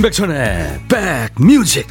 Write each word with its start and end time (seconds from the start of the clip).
임백천의 0.00 0.80
백뮤직 0.88 1.86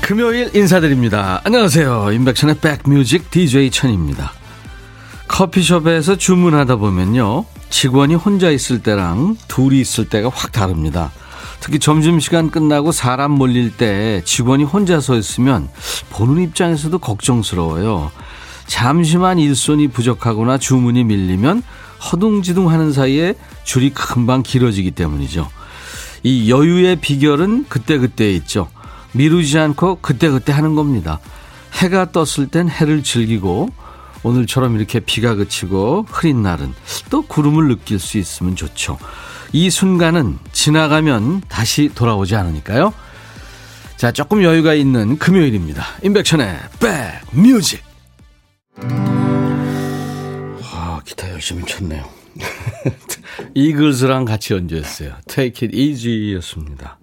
금요일 0.00 0.56
인사드립니다. 0.56 1.42
안녕하세요. 1.44 2.12
임백천의 2.12 2.56
백뮤직 2.62 3.30
DJ 3.30 3.70
천입니다. 3.70 4.32
커피숍에서 5.28 6.16
주문하다 6.16 6.76
보면요. 6.76 7.44
직원이 7.70 8.14
혼자 8.14 8.50
있을 8.50 8.82
때랑 8.82 9.36
둘이 9.48 9.80
있을 9.80 10.08
때가 10.08 10.30
확 10.32 10.52
다릅니다. 10.52 11.10
특히 11.60 11.78
점심시간 11.78 12.50
끝나고 12.50 12.92
사람 12.92 13.32
몰릴 13.32 13.76
때 13.76 14.22
직원이 14.24 14.64
혼자 14.64 15.00
서 15.00 15.16
있으면 15.16 15.68
보는 16.10 16.42
입장에서도 16.42 16.98
걱정스러워요. 16.98 18.10
잠시만 18.66 19.38
일손이 19.38 19.88
부족하거나 19.88 20.58
주문이 20.58 21.04
밀리면 21.04 21.62
허둥지둥 22.10 22.70
하는 22.70 22.92
사이에 22.92 23.34
줄이 23.64 23.90
금방 23.90 24.42
길어지기 24.42 24.92
때문이죠. 24.92 25.48
이 26.22 26.50
여유의 26.50 26.96
비결은 26.96 27.66
그때그때 27.68 28.32
있죠. 28.34 28.68
미루지 29.12 29.58
않고 29.58 29.98
그때그때 30.00 30.52
하는 30.52 30.74
겁니다. 30.74 31.18
해가 31.74 32.12
떴을 32.12 32.48
땐 32.50 32.68
해를 32.68 33.02
즐기고 33.02 33.70
오늘처럼 34.22 34.76
이렇게 34.76 35.00
비가 35.00 35.34
그치고 35.34 36.06
흐린 36.08 36.42
날은 36.42 36.74
또 37.10 37.22
구름을 37.22 37.68
느낄 37.68 37.98
수 37.98 38.18
있으면 38.18 38.56
좋죠. 38.56 38.98
이 39.52 39.70
순간은 39.70 40.38
지나가면 40.52 41.42
다시 41.48 41.90
돌아오지 41.94 42.36
않으니까요. 42.36 42.92
자, 43.96 44.12
조금 44.12 44.42
여유가 44.42 44.74
있는 44.74 45.18
금요일입니다. 45.18 45.84
인백션의 46.02 46.58
백뮤직. 47.32 47.82
아, 50.72 51.00
기타 51.04 51.30
열심히 51.30 51.64
쳤네요. 51.64 52.04
이글스랑 53.54 54.24
같이 54.24 54.54
연주했어요. 54.54 55.14
Take 55.26 55.68
it 55.68 55.76
easy 55.76 56.34
였습니다. 56.36 56.98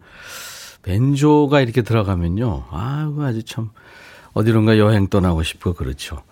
벤조가 0.83 1.61
이렇게 1.61 1.81
들어가면요. 1.81 2.65
아이고, 2.71 3.23
아주 3.23 3.43
참, 3.43 3.69
어디론가 4.33 4.77
여행 4.77 5.07
떠나고 5.07 5.43
싶고, 5.43 5.73
그렇죠. 5.73 6.23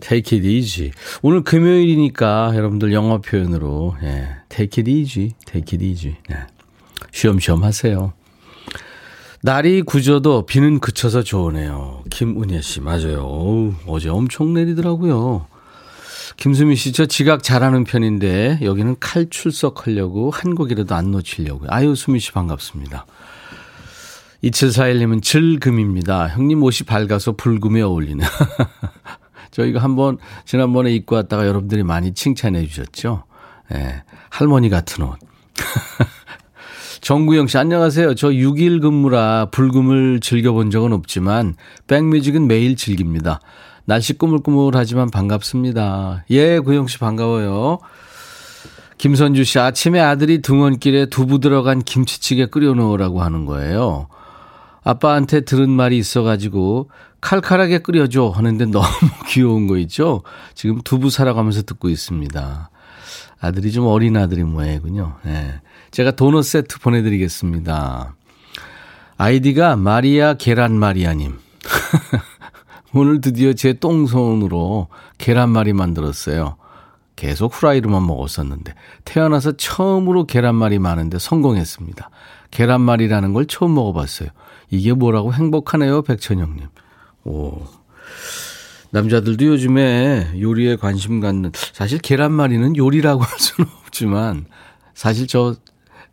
Take 0.00 0.38
it 0.38 0.48
easy. 0.48 0.92
오늘 1.22 1.42
금요일이니까 1.42 2.52
여러분들 2.54 2.92
영어 2.92 3.20
표현으로, 3.20 3.96
예, 4.02 4.28
take 4.48 4.82
it 4.82 4.90
easy, 4.90 5.34
take 5.44 5.76
it 5.76 5.84
easy. 5.84 6.16
예. 6.30 6.46
쉬엄쉬엄 7.12 7.64
하세요. 7.64 8.12
날이 9.42 9.82
굳어도 9.82 10.46
비는 10.46 10.80
그쳐서 10.80 11.22
좋으네요. 11.22 12.02
김은혜 12.10 12.60
씨, 12.60 12.80
맞아요. 12.80 13.22
어우, 13.22 13.74
어제 13.86 14.08
엄청 14.08 14.52
내리더라고요. 14.52 15.46
김수미 16.36 16.76
씨, 16.76 16.92
저 16.92 17.06
지각 17.06 17.42
잘하는 17.42 17.84
편인데, 17.84 18.60
여기는 18.62 18.96
칼 19.00 19.28
출석하려고 19.30 20.30
한 20.30 20.54
곡이라도 20.54 20.94
안 20.94 21.10
놓치려고요. 21.10 21.68
아유, 21.70 21.94
수미 21.94 22.20
씨 22.20 22.32
반갑습니다. 22.32 23.06
2741님은 24.44 25.22
즐금입니다. 25.22 26.28
형님 26.28 26.62
옷이 26.62 26.86
밝아서 26.86 27.32
붉음에 27.32 27.80
어울리네. 27.80 28.24
저희가 29.58 29.80
한번 29.80 30.18
지난번에 30.44 30.92
입고 30.94 31.16
왔다가 31.16 31.46
여러분들이 31.46 31.82
많이 31.82 32.14
칭찬해 32.14 32.64
주셨죠. 32.66 33.24
예, 33.74 34.02
할머니 34.30 34.70
같은 34.70 35.04
옷. 35.04 35.18
정구영 37.00 37.46
씨, 37.46 37.58
안녕하세요. 37.58 38.14
저 38.14 38.28
6일 38.28 38.80
근무라 38.80 39.48
불금을 39.50 40.20
즐겨본 40.20 40.70
적은 40.70 40.92
없지만, 40.92 41.54
백뮤직은 41.86 42.46
매일 42.46 42.76
즐깁니다. 42.76 43.40
날씨 43.84 44.12
꾸물꾸물하지만 44.18 45.10
반갑습니다. 45.10 46.24
예, 46.30 46.58
구영 46.58 46.86
씨 46.86 46.98
반가워요. 46.98 47.78
김선주 48.98 49.44
씨, 49.44 49.58
아침에 49.58 50.00
아들이 50.00 50.42
등원길에 50.42 51.06
두부 51.06 51.38
들어간 51.38 51.82
김치찌개 51.82 52.46
끓여놓으라고 52.46 53.22
하는 53.22 53.44
거예요. 53.44 54.08
아빠한테 54.82 55.42
들은 55.42 55.70
말이 55.70 55.98
있어가지고 55.98 56.90
칼칼하게 57.20 57.78
끓여줘 57.78 58.28
하는데 58.28 58.64
너무 58.66 58.86
귀여운 59.28 59.66
거 59.66 59.76
있죠? 59.78 60.22
지금 60.54 60.80
두부 60.82 61.10
사러 61.10 61.34
가면서 61.34 61.62
듣고 61.62 61.88
있습니다. 61.88 62.70
아들이 63.40 63.72
좀 63.72 63.86
어린 63.86 64.16
아들이 64.16 64.44
모양이군요. 64.44 65.16
네. 65.22 65.60
제가 65.90 66.12
도넛 66.12 66.44
세트 66.44 66.80
보내드리겠습니다. 66.80 68.14
아이디가 69.16 69.76
마리아 69.76 70.34
계란 70.34 70.78
마리아님. 70.78 71.38
오늘 72.94 73.20
드디어 73.20 73.52
제 73.52 73.74
똥손으로 73.74 74.88
계란말이 75.18 75.72
만들었어요. 75.72 76.56
계속 77.16 77.52
후라이로만 77.52 78.06
먹었었는데 78.06 78.74
태어나서 79.04 79.56
처음으로 79.56 80.24
계란말이 80.24 80.78
많은데 80.78 81.18
성공했습니다. 81.18 82.10
계란말이라는 82.52 83.32
걸 83.32 83.46
처음 83.46 83.74
먹어봤어요. 83.74 84.28
이게 84.70 84.92
뭐라고 84.92 85.34
행복하네요, 85.34 86.02
백천영님. 86.02 86.68
오. 87.28 87.66
남자들도 88.90 89.44
요즘에 89.44 90.32
요리에 90.40 90.76
관심 90.76 91.20
갖는, 91.20 91.52
사실 91.54 91.98
계란말이는 91.98 92.76
요리라고 92.76 93.20
할 93.22 93.38
수는 93.38 93.70
없지만, 93.84 94.46
사실 94.94 95.26
저, 95.26 95.54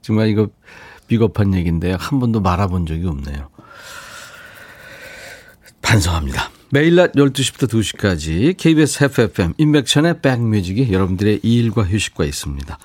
정말 0.01 0.27
이거 0.27 0.49
비겁한 1.07 1.53
얘기인데, 1.53 1.93
한 1.93 2.19
번도 2.19 2.41
말아본 2.41 2.85
적이 2.85 3.07
없네요. 3.07 3.49
반성합니다. 5.81 6.51
매일 6.71 6.95
낮 6.95 7.13
12시부터 7.13 7.69
2시까지 7.69 8.57
KBS 8.57 9.05
FFM 9.05 9.53
인백천의 9.57 10.21
백뮤직이 10.21 10.91
여러분들의 10.91 11.39
일과 11.43 11.83
휴식과 11.83 12.25
있습니다. 12.25 12.77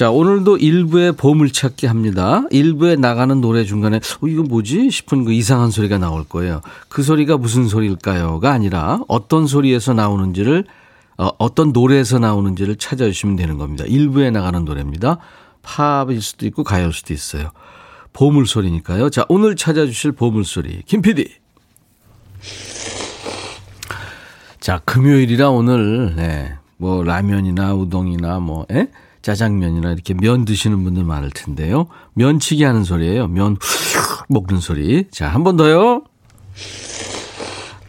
자, 0.00 0.10
오늘도 0.10 0.56
일부에 0.56 1.12
보물찾기 1.12 1.86
합니다. 1.86 2.44
일부에 2.48 2.96
나가는 2.96 3.38
노래 3.42 3.64
중간에, 3.64 3.98
어, 3.98 4.26
이거 4.26 4.42
뭐지? 4.42 4.90
싶은 4.90 5.26
그 5.26 5.32
이상한 5.34 5.70
소리가 5.70 5.98
나올 5.98 6.24
거예요. 6.24 6.62
그 6.88 7.02
소리가 7.02 7.36
무슨 7.36 7.68
소리일까요?가 7.68 8.50
아니라 8.50 9.00
어떤 9.08 9.46
소리에서 9.46 9.92
나오는지를, 9.92 10.64
어, 11.18 11.28
어떤 11.36 11.72
노래에서 11.72 12.18
나오는지를 12.18 12.76
찾아주시면 12.76 13.36
되는 13.36 13.58
겁니다. 13.58 13.84
일부에 13.86 14.30
나가는 14.30 14.64
노래입니다. 14.64 15.18
팝일 15.60 16.22
수도 16.22 16.46
있고 16.46 16.64
가요일 16.64 16.94
수도 16.94 17.12
있어요. 17.12 17.50
보물 18.14 18.46
소리니까요. 18.46 19.10
자, 19.10 19.26
오늘 19.28 19.54
찾아주실 19.54 20.12
보물 20.12 20.46
소리. 20.46 20.80
김 20.86 21.02
PD. 21.02 21.28
자, 24.60 24.80
금요일이라 24.86 25.50
오늘, 25.50 26.16
네, 26.16 26.54
뭐, 26.78 27.04
라면이나 27.04 27.74
우동이나 27.74 28.40
뭐, 28.40 28.64
에? 28.70 28.88
짜장면이나 29.22 29.92
이렇게 29.92 30.14
면 30.14 30.44
드시는 30.44 30.82
분들 30.84 31.04
많을 31.04 31.30
텐데요. 31.30 31.86
면치기 32.14 32.64
하는 32.64 32.84
소리예요. 32.84 33.28
면 33.28 33.56
먹는 34.28 34.60
소리. 34.60 35.06
자, 35.10 35.28
한 35.28 35.44
번 35.44 35.56
더요. 35.56 36.02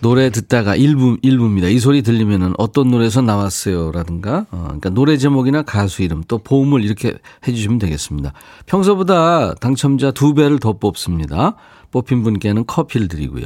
노래 0.02 0.32
듣다가 0.32 0.76
1부, 0.76 1.22
1부입니다. 1.24 1.72
이 1.72 1.78
소리 1.78 2.02
들리면은 2.02 2.54
어떤 2.58 2.90
노래에서 2.90 3.22
나왔어요. 3.22 3.92
라든가, 3.92 4.48
어, 4.50 4.64
그러니까 4.64 4.90
노래 4.90 5.16
제목이나 5.18 5.62
가수 5.62 6.02
이름 6.02 6.24
또 6.28 6.40
보험을 6.40 6.84
이렇게 6.84 7.14
해주시면 7.48 7.78
되겠습니다. 7.78 8.34
평소보다 8.66 9.54
당첨자 9.56 10.10
두 10.10 10.34
배를 10.34 10.60
더 10.60 10.74
뽑습니다. 10.74 11.56
뽑힌 11.92 12.24
분께는 12.24 12.66
커피를 12.66 13.08
드리고요. 13.10 13.46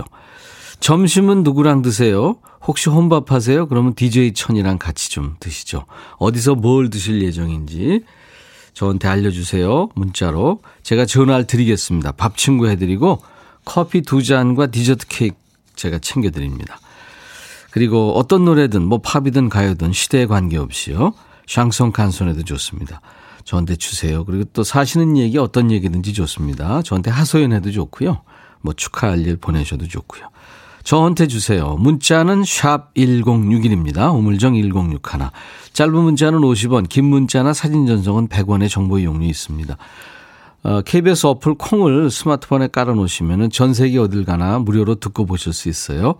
점심은 0.80 1.44
누구랑 1.44 1.81
드세요? 1.81 2.38
혹시 2.67 2.89
혼밥 2.89 3.31
하세요? 3.31 3.67
그러면 3.67 3.94
DJ 3.94 4.33
천이랑 4.33 4.77
같이 4.77 5.09
좀 5.12 5.35
드시죠. 5.39 5.85
어디서 6.17 6.56
뭘 6.56 6.89
드실 6.89 7.21
예정인지 7.21 8.03
저한테 8.73 9.07
알려주세요. 9.07 9.89
문자로. 9.95 10.62
제가 10.83 11.06
전화를 11.06 11.47
드리겠습니다. 11.47 12.12
밥 12.13 12.38
친구 12.38 12.67
해드리고 12.67 13.21
커피 13.63 14.01
두 14.01 14.23
잔과 14.23 14.67
디저트 14.67 15.07
케이크 15.07 15.35
제가 15.75 16.00
챙겨드립니다. 16.00 16.79
그리고 17.71 18.13
어떤 18.17 18.45
노래든 18.45 18.83
뭐 18.83 19.00
팝이든 19.00 19.50
가요든 19.50 19.94
시대에 19.94 20.25
관계없이요. 20.25 21.13
샹송 21.47 21.91
칸손에도 21.91 22.44
좋습니다. 22.44 23.01
저한테 23.44 23.75
주세요. 23.75 24.25
그리고 24.25 24.45
또 24.53 24.63
사시는 24.63 25.17
얘기 25.17 25.38
어떤 25.38 25.71
얘기든지 25.71 26.13
좋습니다. 26.13 26.81
저한테 26.81 27.12
하소연해도 27.12 27.71
좋고요. 27.71 28.21
뭐 28.62 28.73
축하할 28.73 29.19
일 29.19 29.38
보내셔도 29.38 29.88
좋고요. 29.88 30.29
저한테 30.86 31.26
주세요. 31.26 31.76
문자는 31.80 32.44
샵 32.46 32.94
1061입니다. 32.94 34.16
우물정 34.16 34.54
1061. 34.54 35.00
짧은 35.74 35.94
문자는 35.94 36.40
50원, 36.40 36.88
긴 36.88 37.06
문자나 37.06 37.54
사진 37.54 37.88
전송은 37.88 38.28
100원의 38.28 38.70
정보 38.70 39.00
이용료 39.00 39.26
있습니다. 39.26 39.76
어, 40.64 40.82
KBS 40.82 41.26
어플 41.26 41.56
콩을 41.56 42.12
스마트폰에 42.12 42.68
깔아놓으시면 42.68 43.50
전 43.50 43.74
세계 43.74 43.98
어딜 43.98 44.26
가나 44.26 44.60
무료로 44.60 44.96
듣고 44.96 45.26
보실 45.26 45.54
수 45.54 45.70
있어요. 45.70 46.16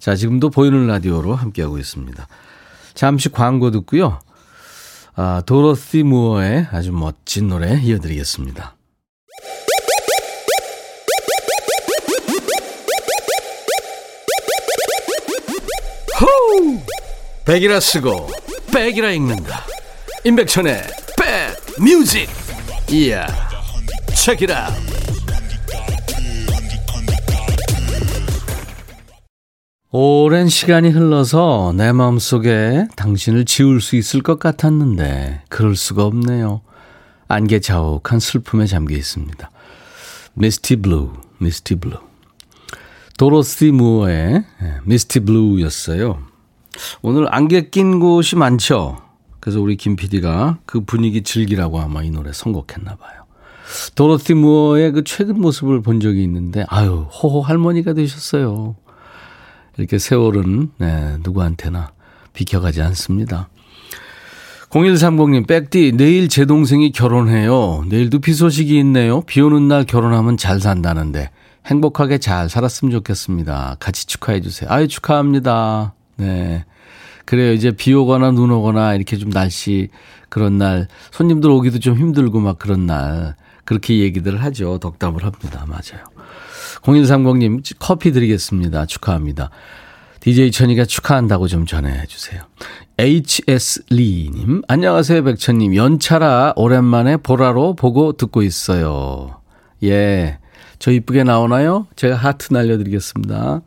자, 0.00 0.16
지금도 0.16 0.50
보이는 0.50 0.88
라디오로 0.88 1.36
함께하고 1.36 1.78
있습니다. 1.78 2.26
잠시 2.94 3.28
광고 3.28 3.70
듣고요. 3.70 4.18
아, 5.14 5.42
도로시 5.46 6.02
무어의 6.02 6.66
아주 6.72 6.90
멋진 6.90 7.48
노래 7.48 7.80
이어드리겠습니다. 7.80 8.74
백이라 17.44 17.80
쓰고 17.80 18.28
백이라 18.72 19.10
읽는다. 19.12 19.64
임백천의 20.24 20.82
백 21.18 21.82
뮤직. 21.82 22.28
이야. 22.90 23.26
책이라. 24.14 24.70
오랜 29.90 30.48
시간이 30.48 30.88
흘러서 30.88 31.74
내 31.76 31.92
마음속에 31.92 32.86
당신을 32.96 33.44
지울 33.44 33.82
수 33.82 33.96
있을 33.96 34.22
것 34.22 34.38
같았는데 34.38 35.42
그럴 35.50 35.76
수가 35.76 36.04
없네요. 36.04 36.62
안개 37.28 37.60
자욱한 37.60 38.18
슬픔에 38.20 38.66
잠겨 38.66 38.94
있습니다. 38.94 39.50
Misty 40.34 40.76
Blue, 40.76 41.12
Misty 41.38 41.74
Blue. 41.74 41.98
도로시 43.18 43.70
무어의 43.70 44.44
미스티 44.84 45.20
블루였어요. 45.20 46.31
오늘 47.02 47.32
안개 47.32 47.70
낀 47.70 48.00
곳이 48.00 48.36
많죠. 48.36 48.98
그래서 49.40 49.60
우리 49.60 49.76
김 49.76 49.96
PD가 49.96 50.58
그 50.66 50.80
분위기 50.82 51.22
즐기라고 51.22 51.80
아마 51.80 52.02
이 52.02 52.10
노래 52.10 52.32
선곡했나 52.32 52.96
봐요. 52.96 53.22
도로티 53.94 54.34
무어의 54.34 54.92
그 54.92 55.04
최근 55.04 55.40
모습을 55.40 55.82
본 55.82 56.00
적이 56.00 56.22
있는데 56.24 56.64
아유 56.68 57.06
호호 57.10 57.42
할머니가 57.42 57.94
되셨어요. 57.94 58.76
이렇게 59.76 59.98
세월은 59.98 60.70
네, 60.78 61.16
누구한테나 61.22 61.92
비켜가지 62.34 62.82
않습니다. 62.82 63.48
0130님, 64.70 65.46
백디, 65.46 65.92
내일 65.96 66.28
제 66.28 66.46
동생이 66.46 66.92
결혼해요. 66.92 67.84
내일도 67.88 68.20
비 68.20 68.32
소식이 68.32 68.78
있네요. 68.78 69.20
비 69.22 69.40
오는 69.42 69.68
날 69.68 69.84
결혼하면 69.84 70.38
잘 70.38 70.60
산다는데 70.60 71.30
행복하게 71.66 72.18
잘 72.18 72.48
살았으면 72.48 72.90
좋겠습니다. 72.92 73.76
같이 73.78 74.06
축하해 74.06 74.40
주세요. 74.40 74.70
아유, 74.70 74.88
축하합니다. 74.88 75.94
네. 76.22 76.64
그래요. 77.24 77.52
이제 77.52 77.70
비 77.70 77.92
오거나 77.94 78.30
눈 78.32 78.50
오거나 78.50 78.94
이렇게 78.94 79.16
좀 79.16 79.30
날씨 79.30 79.88
그런 80.28 80.58
날 80.58 80.88
손님들 81.10 81.50
오기도 81.50 81.78
좀 81.78 81.96
힘들고 81.96 82.40
막 82.40 82.58
그런 82.58 82.86
날 82.86 83.36
그렇게 83.64 83.98
얘기들을 83.98 84.42
하죠. 84.42 84.78
덕담을 84.78 85.24
합니다. 85.24 85.64
맞아요. 85.68 86.06
0130님 86.82 87.62
커피 87.78 88.12
드리겠습니다. 88.12 88.86
축하합니다. 88.86 89.50
DJ 90.20 90.52
천이가 90.52 90.84
축하한다고 90.84 91.48
좀 91.48 91.66
전해 91.66 92.06
주세요. 92.06 92.42
HS 92.98 93.84
리님, 93.90 94.62
안녕하세요, 94.68 95.24
백천님. 95.24 95.74
연차라 95.74 96.52
오랜만에 96.54 97.16
보라로 97.16 97.74
보고 97.74 98.12
듣고 98.12 98.42
있어요. 98.42 99.40
예. 99.82 100.38
저 100.78 100.92
이쁘게 100.92 101.24
나오나요? 101.24 101.86
제가 101.96 102.14
하트 102.14 102.52
날려드리겠습니다. 102.52 103.62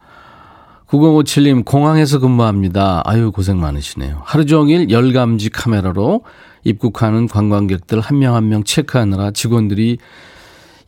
9057님, 0.87 1.65
공항에서 1.65 2.19
근무합니다. 2.19 3.01
아유, 3.05 3.31
고생 3.31 3.59
많으시네요. 3.59 4.21
하루 4.23 4.45
종일 4.45 4.89
열감지 4.89 5.49
카메라로 5.49 6.21
입국하는 6.63 7.27
관광객들 7.27 7.99
한명 7.99 8.35
한 8.35 8.49
명 8.49 8.63
체크하느라 8.63 9.31
직원들이 9.31 9.97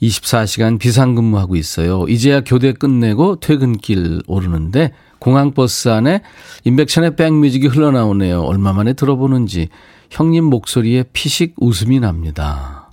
24시간 0.01 0.77
비상근무하고 0.77 1.55
있어요. 1.55 2.05
이제야 2.07 2.41
교대 2.41 2.71
끝내고 2.73 3.39
퇴근길 3.39 4.21
오르는데 4.27 4.91
공항버스 5.19 5.89
안에 5.89 6.21
인백션의 6.65 7.15
백뮤직이 7.15 7.65
흘러나오네요. 7.65 8.41
얼마 8.43 8.73
만에 8.73 8.93
들어보는지 8.93 9.69
형님 10.11 10.43
목소리에 10.45 11.05
피식 11.13 11.55
웃음이 11.57 11.99
납니다. 11.99 12.91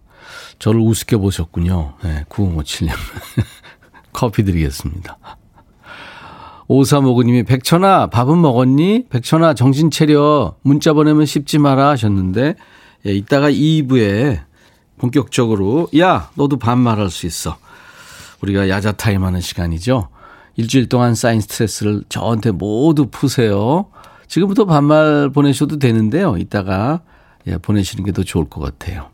저를 0.58 0.80
우습게 0.80 1.18
보셨군요. 1.18 1.94
네, 2.02 2.24
9057님. 2.30 2.88
커피 4.14 4.42
드리겠습니다. 4.44 5.18
5359님이 6.68 7.46
백천아 7.46 8.08
밥은 8.08 8.40
먹었니? 8.40 9.06
백천아 9.10 9.54
정신 9.54 9.90
차려 9.90 10.56
문자 10.62 10.92
보내면 10.92 11.26
씹지 11.26 11.58
마라 11.58 11.90
하셨는데 11.90 12.54
예, 13.06 13.12
이따가 13.12 13.50
2부에 13.50 14.40
본격적으로 14.98 15.88
야 15.98 16.30
너도 16.34 16.58
반말할 16.58 17.10
수 17.10 17.26
있어. 17.26 17.56
우리가 18.40 18.68
야자 18.68 18.92
타임 18.92 19.24
하는 19.24 19.40
시간이죠. 19.40 20.08
일주일 20.56 20.88
동안 20.88 21.14
쌓인 21.14 21.40
스트레스를 21.40 22.04
저한테 22.08 22.50
모두 22.50 23.06
푸세요. 23.10 23.86
지금부터 24.28 24.64
반말 24.64 25.30
보내셔도 25.30 25.78
되는데요. 25.78 26.36
이따가 26.38 27.00
예, 27.46 27.58
보내시는 27.58 28.04
게 28.04 28.12
더 28.12 28.22
좋을 28.22 28.48
것 28.48 28.60
같아요. 28.60 29.08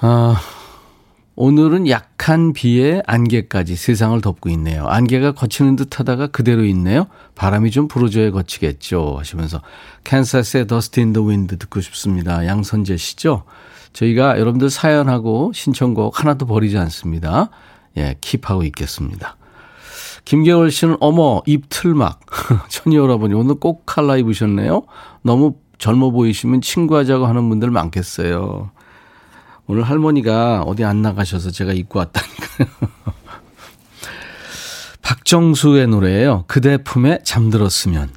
아, 0.00 0.40
오늘은 1.34 1.88
약한 1.88 2.52
비에 2.52 3.00
안개까지 3.06 3.74
세상을 3.74 4.20
덮고 4.20 4.50
있네요. 4.50 4.86
안개가 4.86 5.32
거치는 5.32 5.76
듯 5.76 5.98
하다가 5.98 6.26
그대로 6.26 6.62
있네요. 6.66 7.06
바람이 7.34 7.70
좀 7.70 7.88
불어줘야 7.88 8.30
거치겠죠. 8.32 9.16
하시면서 9.18 9.62
캔사스의 10.04 10.66
Dust 10.66 11.00
in 11.00 11.09
the 11.09 11.22
Wind 11.22 11.56
듣고 11.56 11.80
싶습니다. 11.80 12.46
양선재 12.46 12.98
씨죠? 12.98 13.44
저희가 13.94 14.38
여러분들 14.38 14.68
사연하고 14.68 15.52
신청곡 15.54 16.20
하나도 16.20 16.44
버리지 16.44 16.76
않습니다. 16.76 17.48
예, 17.96 18.14
keep하고 18.20 18.66
있겠습니다. 18.66 19.38
김계월 20.26 20.70
씨는 20.70 20.98
어머 21.00 21.40
입 21.46 21.70
틀막 21.70 22.20
천희 22.68 22.96
여러분이 22.96 23.32
오늘 23.32 23.54
꼭 23.54 23.86
칼라 23.86 24.18
입으셨네요. 24.18 24.82
너무 25.22 25.54
젊어 25.78 26.10
보이시면 26.10 26.60
친구하자고 26.60 27.26
하는 27.26 27.48
분들 27.48 27.70
많겠어요. 27.70 28.70
오늘 29.68 29.82
할머니가 29.82 30.62
어디 30.62 30.82
안 30.84 31.02
나가셔서 31.02 31.50
제가 31.50 31.74
입고 31.74 31.98
왔다니까요. 31.98 32.68
박정수의 35.02 35.86
노래예요. 35.88 36.44
그대 36.46 36.78
품에 36.78 37.18
잠들었으면. 37.22 38.10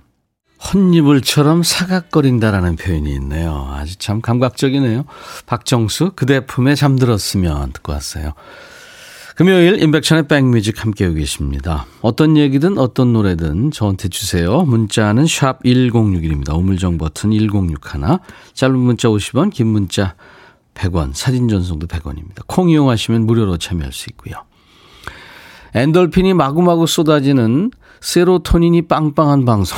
헛니불처럼 0.74 1.64
사각거린다라는 1.64 2.78
표현이 2.78 3.12
있네요. 3.16 3.70
아주 3.74 3.98
참 3.98 4.22
감각적이네요. 4.22 5.04
박정수, 5.46 6.14
그대 6.16 6.46
품에 6.46 6.76
잠들었으면 6.76 7.74
듣고 7.74 7.92
왔어요. 7.92 8.34
금요일 9.36 9.82
인백천의 9.82 10.28
백뮤직 10.28 10.82
함께하고 10.82 11.16
계십니다. 11.16 11.86
어떤 12.02 12.38
얘기든 12.38 12.78
어떤 12.78 13.12
노래든 13.12 13.72
저한테 13.72 14.08
주세요. 14.08 14.62
문자는 14.62 15.26
샵 15.26 15.64
1061입니다. 15.64 16.56
우물정 16.56 16.98
버튼 16.98 17.32
1061. 17.32 18.20
짧은 18.54 18.78
문자 18.78 19.10
50원, 19.10 19.52
긴 19.52 19.68
문자 19.68 20.16
100원, 20.74 21.14
사진 21.14 21.48
전송도 21.48 21.88
100원입니다. 21.88 22.44
콩 22.48 22.70
이용하시면 22.70 23.26
무료로 23.26 23.58
참여할 23.58 23.92
수 23.94 24.10
있고요. 24.12 24.36
엔돌핀이 25.74 26.34
마구마구 26.34 26.88
쏟아지는 26.88 27.72
세로토닌이 28.02 28.84
빵빵한 28.88 29.46
방송. 29.46 29.78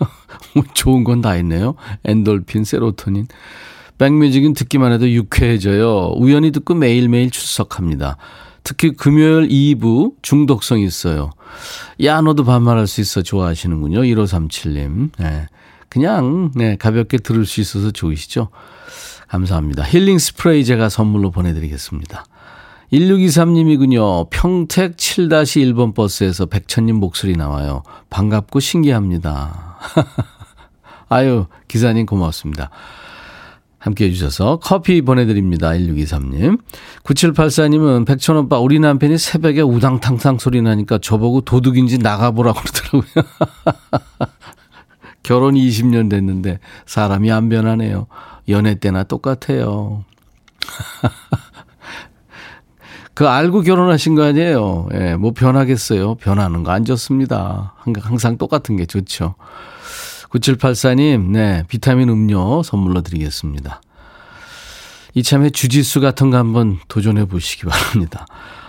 좋은 0.74 1.04
건 1.04 1.20
다 1.22 1.36
있네요. 1.36 1.74
엔돌핀, 2.04 2.64
세로토닌. 2.64 3.26
백뮤직은 3.98 4.54
듣기만 4.54 4.92
해도 4.92 5.10
유쾌해져요. 5.10 6.12
우연히 6.16 6.52
듣고 6.52 6.74
매일매일 6.74 7.30
출석합니다. 7.30 8.16
특히 8.62 8.92
금요일 8.92 9.48
2부 9.48 10.14
중독성 10.22 10.80
있어요. 10.80 11.30
야, 12.04 12.20
너도 12.20 12.44
반말할 12.44 12.86
수 12.86 13.00
있어. 13.00 13.22
좋아하시는군요. 13.22 14.00
1537님. 14.02 15.10
네. 15.18 15.46
그냥, 15.88 16.52
네, 16.54 16.76
가볍게 16.76 17.16
들을 17.18 17.44
수 17.46 17.60
있어서 17.60 17.90
좋으시죠? 17.90 18.48
감사합니다. 19.28 19.84
힐링 19.84 20.18
스프레이 20.18 20.64
제가 20.64 20.88
선물로 20.88 21.30
보내드리겠습니다. 21.30 22.24
1623님이군요. 22.92 24.30
평택 24.30 24.96
7-1번 24.96 25.94
버스에서 25.94 26.46
백천님 26.46 26.96
목소리 26.96 27.36
나와요. 27.36 27.82
반갑고 28.08 28.60
신기합니다. 28.60 29.76
아유, 31.10 31.46
기사님 31.68 32.06
고맙습니다. 32.06 32.70
함께 33.78 34.06
해주셔서 34.06 34.58
커피 34.62 35.02
보내드립니다. 35.02 35.70
1623님. 35.70 36.58
9784님은 37.04 38.06
백천오빠, 38.06 38.58
우리 38.58 38.80
남편이 38.80 39.18
새벽에 39.18 39.60
우당탕탕 39.60 40.38
소리 40.38 40.62
나니까 40.62 40.98
저보고 40.98 41.42
도둑인지 41.42 41.98
나가보라고 41.98 42.60
그러더라고요. 42.60 43.26
결혼 45.22 45.54
20년 45.54 46.10
됐는데 46.10 46.58
사람이 46.86 47.30
안 47.30 47.48
변하네요. 47.48 48.06
연애 48.48 48.74
때나 48.74 49.04
똑같아요. 49.04 50.04
그 53.14 53.28
알고 53.28 53.62
결혼하신 53.62 54.14
거 54.14 54.24
아니에요. 54.24 54.88
예, 54.94 55.14
뭐 55.16 55.32
변하겠어요. 55.32 56.14
변하는 56.16 56.62
거 56.62 56.70
안 56.70 56.84
좋습니다. 56.84 57.74
항상 58.00 58.38
똑같은 58.38 58.76
게 58.76 58.86
좋죠. 58.86 59.34
9784님, 60.30 61.30
네, 61.30 61.64
비타민 61.68 62.08
음료 62.10 62.62
선물로 62.62 63.00
드리겠습니다. 63.02 63.80
이참에 65.14 65.50
주짓수 65.50 66.00
같은 66.00 66.30
거 66.30 66.36
한번 66.36 66.78
도전해 66.86 67.24
보시기 67.24 67.64
바랍니다. 67.66 68.26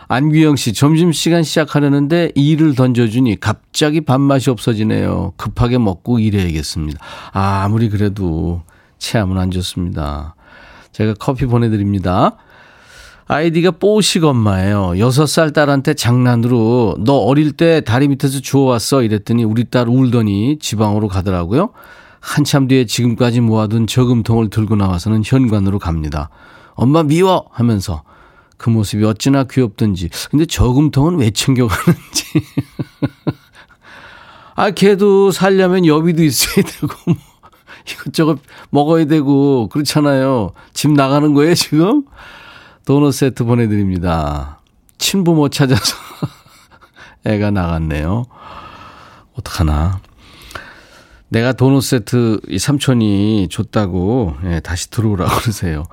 안규영 0.08 0.56
씨, 0.56 0.74
점심시간 0.74 1.44
시작하려는데 1.44 2.32
일을 2.34 2.74
던져주니 2.74 3.40
갑자기 3.40 4.02
밥맛이 4.02 4.50
없어지네요. 4.50 5.34
급하게 5.38 5.78
먹고 5.78 6.18
일해야겠습니다. 6.18 7.00
아, 7.34 7.64
아무리 7.66 7.90
그래도 7.90 8.64
체하면 9.00 9.40
안 9.40 9.50
좋습니다. 9.52 10.36
제가 10.92 11.16
커피 11.20 11.46
보내드립니다. 11.46 12.38
아이디가 13.28 13.72
뽀식 13.72 14.24
엄마예요. 14.24 14.92
6살 14.96 15.54
딸한테 15.54 15.94
장난으로 15.94 16.98
너 17.00 17.14
어릴 17.18 17.52
때 17.52 17.82
다리 17.82 18.08
밑에서 18.08 18.40
주워왔어 18.40 19.04
이랬더니 19.04 19.44
우리 19.44 19.66
딸 19.66 19.88
울더니 19.88 20.58
지방으로 20.60 21.08
가더라고요. 21.08 21.70
한참 22.20 22.68
뒤에 22.68 22.86
지금까지 22.86 23.42
모아둔 23.42 23.88
저금통을 23.88 24.50
들고 24.50 24.76
나와서는 24.76 25.22
현관으로 25.26 25.80
갑니다. 25.80 26.30
엄마 26.74 27.04
미워 27.04 27.46
하면서 27.52 28.04
그 28.58 28.70
모습이 28.70 29.06
어찌나 29.06 29.46
귀엽던지. 29.46 30.10
근데 30.30 30.46
저금통은 30.46 31.18
왜 31.18 31.32
챙겨가는지. 31.32 32.26
아, 34.56 34.72
걔도 34.72 35.32
살려면 35.32 35.86
여비도 35.86 36.22
있어야 36.24 36.66
되고, 36.66 36.94
뭐, 37.06 37.16
이것저것 37.92 38.40
먹어야 38.70 39.06
되고, 39.06 39.68
그렇잖아요. 39.70 40.52
집 40.74 40.92
나가는 40.92 41.34
거예요, 41.34 41.56
지금? 41.56 42.04
도넛 42.86 43.14
세트 43.14 43.44
보내드립니다. 43.44 44.60
친부 44.98 45.34
못 45.34 45.50
찾아서 45.50 45.96
애가 47.26 47.52
나갔네요. 47.52 48.26
어떡하나. 49.34 50.02
내가 51.30 51.54
도넛 51.54 51.84
세트 51.84 52.40
이 52.48 52.58
삼촌이 52.58 53.48
줬다고 53.52 54.36
예, 54.46 54.60
다시 54.60 54.90
들어오라고 54.90 55.30
그러세요. 55.40 55.84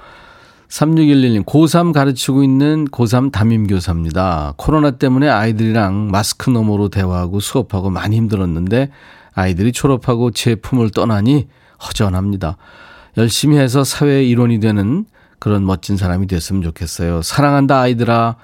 3611님, 0.68 1.44
고3 1.44 1.92
가르치고 1.92 2.42
있는 2.42 2.86
고3 2.86 3.30
담임교사입니다. 3.30 4.54
코로나 4.56 4.92
때문에 4.92 5.28
아이들이랑 5.28 6.10
마스크 6.10 6.50
너머로 6.50 6.88
대화하고 6.88 7.40
수업하고 7.40 7.90
많이 7.90 8.16
힘들었는데 8.16 8.90
아이들이 9.34 9.72
졸업하고 9.72 10.32
제 10.32 10.54
품을 10.54 10.90
떠나니 10.90 11.46
허전합니다. 11.82 12.56
열심히 13.16 13.56
해서 13.58 13.84
사회의 13.84 14.28
일원이 14.28 14.60
되는 14.60 15.06
그런 15.38 15.64
멋진 15.66 15.96
사람이 15.96 16.26
됐으면 16.26 16.62
좋겠어요. 16.62 17.22
사랑한다 17.22 17.80
아이들아. 17.80 18.36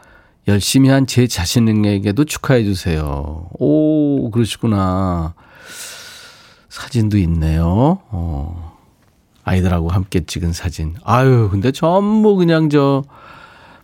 열심히 0.48 0.88
한 0.88 1.06
제 1.06 1.26
자신에게도 1.26 2.24
축하해 2.24 2.64
주세요. 2.64 3.48
오, 3.58 4.30
그러시구나. 4.30 5.34
사진도 6.68 7.18
있네요. 7.18 7.98
어. 8.10 8.72
아이들하고 9.44 9.88
함께 9.90 10.20
찍은 10.24 10.52
사진. 10.52 10.94
아유, 11.04 11.48
근데 11.50 11.70
전부 11.72 12.36
그냥 12.36 12.70
저 12.70 13.04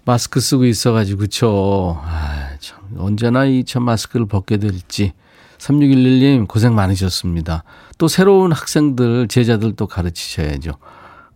마스크 0.04 0.40
쓰고 0.40 0.64
있어 0.66 0.92
가지고, 0.92 1.20
그쵸. 1.20 2.00
아, 2.02 2.50
참, 2.60 2.78
언제나 2.98 3.44
이 3.44 3.62
참 3.64 3.82
마스크를 3.82 4.26
벗게 4.26 4.56
될지. 4.56 5.12
3611님 5.58 6.48
고생 6.48 6.74
많으셨습니다. 6.74 7.64
또 7.98 8.08
새로운 8.08 8.52
학생들, 8.52 9.28
제자들 9.28 9.74
또 9.76 9.86
가르치셔야죠. 9.86 10.72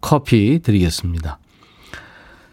커피 0.01 0.61
드리겠습니다. 0.61 1.39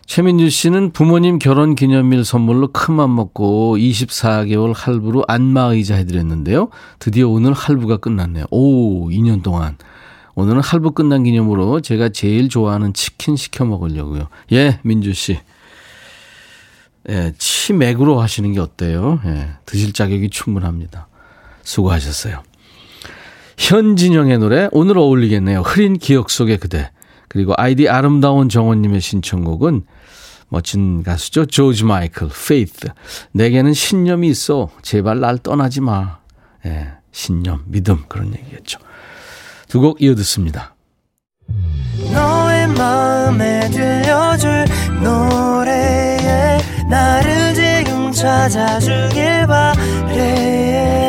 최민주 0.06 0.50
씨는 0.50 0.92
부모님 0.92 1.38
결혼 1.38 1.76
기념일 1.76 2.26
선물로 2.26 2.72
큰맘 2.72 3.14
먹고 3.14 3.78
24개월 3.78 4.74
할부로 4.76 5.24
안마의자 5.28 5.96
해드렸는데요. 5.98 6.70
드디어 6.98 7.28
오늘 7.28 7.54
할부가 7.54 7.98
끝났네요. 7.98 8.46
오, 8.50 9.10
2년 9.10 9.44
동안. 9.44 9.78
오늘은 10.34 10.62
할부 10.62 10.94
끝난 10.94 11.26
기념으로 11.26 11.82
제가 11.82 12.10
제일 12.10 12.50
좋아하는 12.50 12.94
치킨 12.94 13.36
시켜 13.36 13.66
먹으려고요. 13.66 14.30
예, 14.54 14.80
민주 14.84 15.14
씨. 15.14 15.38
예, 17.10 17.34
치맥으로 17.38 18.20
하시는 18.20 18.52
게 18.54 18.60
어때요? 18.60 19.20
예, 19.26 19.50
드실 19.66 19.94
자격이 19.94 20.30
충분합니다. 20.30 21.09
수고하셨어요. 21.64 22.44
현진영의 23.58 24.38
노래 24.40 24.70
오늘 24.72 24.98
어울리겠네요. 24.98 25.62
흐린 25.62 25.98
기억 25.98 26.30
속의 26.30 26.58
그대. 26.58 26.92
그리고 27.28 27.54
아이디 27.58 27.88
아름다운 27.90 28.50
정원님의 28.50 29.02
신청곡은 29.02 29.84
멋진 30.48 31.04
가수죠. 31.04 31.46
조지 31.46 31.84
마이클, 31.84 32.28
Faith. 32.48 32.88
내게는 33.34 33.74
신념이 33.74 34.28
있어. 34.30 34.70
제발 34.82 35.20
날 35.20 35.38
떠나지 35.38 35.82
마. 35.82 36.18
예, 36.66 36.88
신념, 37.12 37.64
믿음 37.68 38.04
그런 38.08 38.34
얘기겠죠. 38.34 38.80
두 39.68 39.80
곡 39.82 40.02
이어 40.02 40.16
듣습니다. 40.16 40.74
너의 42.12 42.68
마음에 42.70 43.70
들려줄 43.70 44.66
노래에 45.04 46.58
나를 46.90 47.54
지금 47.54 48.12
찾아주길 48.12 49.46
바래 49.46 51.09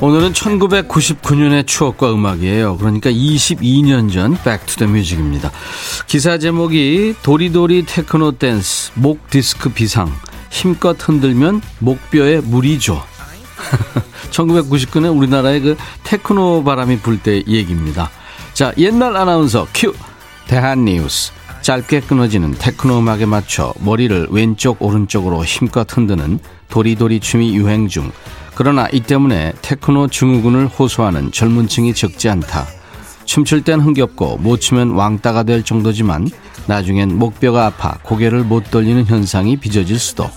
오늘은 0.00 0.32
1999년의 0.32 1.66
추억과 1.66 2.12
음악이에요. 2.12 2.76
그러니까 2.76 3.10
22년 3.10 4.12
전 4.12 4.36
Music입니다. 4.80 5.50
기사 6.06 6.38
제목이 6.38 7.16
도리도리 7.24 7.84
테크노 7.84 8.32
댄스 8.32 8.92
목 8.94 9.28
디스크 9.28 9.70
비상 9.70 10.12
힘껏 10.50 10.96
흔들면 11.00 11.60
목뼈에 11.80 12.40
무리 12.42 12.78
줘. 12.78 13.02
1999년 14.30 15.16
우리나라의 15.18 15.60
그 15.60 15.76
테크노 16.04 16.62
바람이 16.62 17.00
불 17.00 17.18
때 17.18 17.42
얘기입니다. 17.48 18.08
자, 18.54 18.72
옛날 18.78 19.16
아나운서 19.16 19.66
큐. 19.74 19.92
대한 20.46 20.84
뉴스 20.84 21.32
짧게 21.62 22.02
끊어지는 22.02 22.52
테크노 22.52 23.00
음악에 23.00 23.26
맞춰 23.26 23.74
머리를 23.80 24.28
왼쪽 24.30 24.80
오른쪽으로 24.80 25.44
힘껏 25.44 25.86
흔드는 25.90 26.38
도리도리 26.70 27.18
춤이 27.18 27.56
유행 27.56 27.88
중 27.88 28.12
그러나 28.58 28.88
이 28.90 28.98
때문에 28.98 29.52
테크노 29.62 30.08
증후군을 30.08 30.66
호소하는 30.66 31.30
젊은 31.30 31.68
층이 31.68 31.94
적지 31.94 32.28
않다. 32.28 32.66
춤출 33.24 33.62
땐 33.62 33.78
흥겹고 33.78 34.38
못 34.38 34.60
추면 34.60 34.90
왕따가 34.90 35.44
될 35.44 35.62
정도지만 35.62 36.28
나중엔 36.66 37.16
목뼈가 37.16 37.66
아파 37.66 37.98
고개를 38.02 38.42
못 38.42 38.72
돌리는 38.72 39.06
현상이 39.06 39.58
빚어질 39.58 39.96
수도 40.00 40.28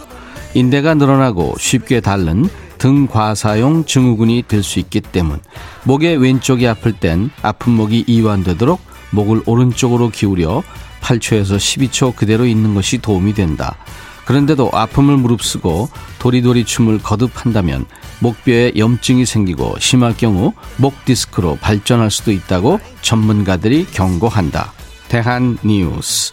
인대가 0.53 0.93
늘어나고 0.93 1.55
쉽게 1.57 1.99
닳는 1.99 2.47
등 2.77 3.07
과사용 3.07 3.85
증후군이 3.85 4.43
될 4.47 4.61
수 4.61 4.77
있기 4.77 5.01
때문 5.01 5.39
목의 5.85 6.17
왼쪽이 6.17 6.67
아플 6.67 6.93
땐 6.93 7.31
아픈 7.41 7.71
목이 7.71 8.03
이완되도록 8.05 8.81
목을 9.09 9.41
오른쪽으로 9.47 10.09
기울여 10.09 10.61
8초에서 11.01 11.57
12초 11.57 12.15
그대로 12.15 12.45
있는 12.45 12.75
것이 12.75 12.99
도움이 12.99 13.33
된다. 13.33 13.77
그런데도 14.25 14.69
아픔을 14.71 15.17
무릅쓰고 15.17 15.89
도리도리 16.19 16.65
춤을 16.65 16.99
거듭한다면 16.99 17.87
목뼈에 18.21 18.73
염증이 18.77 19.25
생기고 19.25 19.75
심할 19.79 20.15
경우 20.15 20.53
목 20.77 21.05
디스크로 21.05 21.57
발전할 21.59 22.09
수도 22.09 22.31
있다고 22.31 22.79
전문가들이 23.01 23.87
경고한다. 23.91 24.71
대한 25.09 25.57
뉴스. 25.63 26.31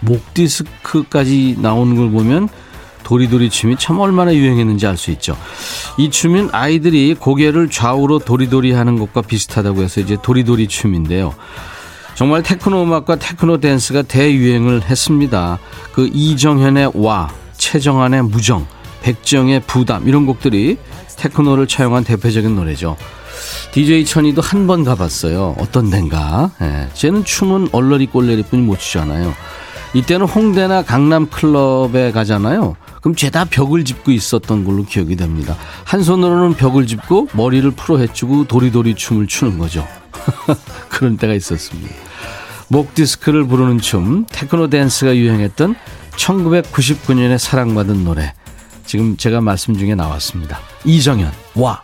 목 0.00 0.34
디스크까지 0.34 1.56
나오는 1.60 1.94
걸 1.96 2.10
보면 2.10 2.48
도리도리 3.04 3.50
춤이 3.50 3.76
참 3.78 4.00
얼마나 4.00 4.34
유행했는지 4.34 4.86
알 4.86 4.96
수 4.96 5.12
있죠. 5.12 5.36
이 5.96 6.10
춤은 6.10 6.48
아이들이 6.50 7.14
고개를 7.14 7.70
좌우로 7.70 8.18
도리도리 8.20 8.72
하는 8.72 8.98
것과 8.98 9.22
비슷하다고 9.22 9.82
해서 9.82 10.00
이제 10.00 10.16
도리도리 10.20 10.66
춤인데요. 10.66 11.32
정말 12.16 12.42
테크노 12.42 12.82
음악과 12.82 13.16
테크노 13.16 13.58
댄스가 13.58 14.02
대유행을 14.02 14.82
했습니다. 14.82 15.58
그 15.92 16.10
이정현의 16.12 16.92
와, 16.94 17.28
채정안의 17.58 18.24
무정, 18.24 18.66
백지영의 19.06 19.60
부담 19.60 20.08
이런 20.08 20.26
곡들이 20.26 20.78
테크노를 21.16 21.68
차용한 21.68 22.02
대표적인 22.02 22.56
노래죠. 22.56 22.96
DJ 23.70 24.04
천이도 24.04 24.42
한 24.42 24.66
번 24.66 24.82
가봤어요. 24.82 25.54
어떤 25.60 25.90
덴가. 25.90 26.50
예. 26.62 26.88
저는 26.92 27.24
춤은 27.24 27.68
얼러리 27.70 28.06
꼴레리 28.06 28.42
뿐이 28.42 28.62
못 28.62 28.80
추잖아요. 28.80 29.32
이때는 29.94 30.26
홍대나 30.26 30.82
강남 30.82 31.28
클럽에 31.30 32.10
가잖아요. 32.10 32.74
그럼 33.00 33.14
죄다 33.14 33.44
벽을 33.44 33.84
짚고 33.84 34.10
있었던 34.10 34.64
걸로 34.64 34.84
기억이 34.84 35.14
됩니다. 35.14 35.56
한 35.84 36.02
손으로는 36.02 36.54
벽을 36.56 36.88
짚고 36.88 37.28
머리를 37.32 37.70
풀어 37.72 37.98
헤치고 37.98 38.48
도리도리 38.48 38.96
춤을 38.96 39.28
추는 39.28 39.58
거죠. 39.58 39.86
그런 40.90 41.16
때가 41.16 41.32
있었습니다. 41.34 41.94
목 42.68 42.92
디스크를 42.94 43.46
부르는 43.46 43.78
춤, 43.78 44.26
테크노 44.28 44.68
댄스가 44.68 45.14
유행했던 45.14 45.76
1999년에 46.16 47.38
사랑받은 47.38 48.02
노래. 48.04 48.34
지금 48.86 49.16
제가 49.16 49.40
말씀 49.40 49.76
중에 49.76 49.94
나왔습니다. 49.96 50.60
이정현, 50.84 51.32
와. 51.56 51.82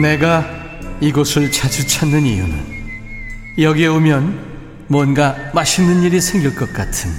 내가 0.00 0.46
이곳을 1.00 1.50
자주 1.50 1.86
찾는 1.86 2.24
이유는 2.24 2.78
여기에 3.58 3.86
오면 3.88 4.86
뭔가 4.88 5.34
맛있는 5.54 6.02
일이 6.02 6.20
생길 6.20 6.54
것 6.54 6.72
같은 6.72 7.10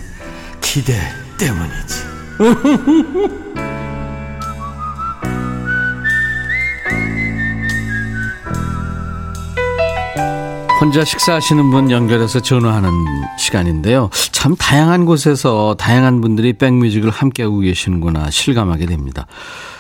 기대 0.62 0.94
때문이지. 1.38 1.99
혼자 10.80 11.04
식사하시는 11.04 11.70
분 11.70 11.92
연결해서 11.92 12.40
전화하는 12.40 12.90
시간인데요. 13.38 14.10
참 14.32 14.56
다양한 14.56 15.06
곳에서 15.06 15.76
다양한 15.78 16.22
분들이 16.22 16.54
백뮤직을 16.54 17.10
함께하고 17.10 17.60
계시는구나 17.60 18.32
실감하게 18.32 18.86
됩니다. 18.86 19.28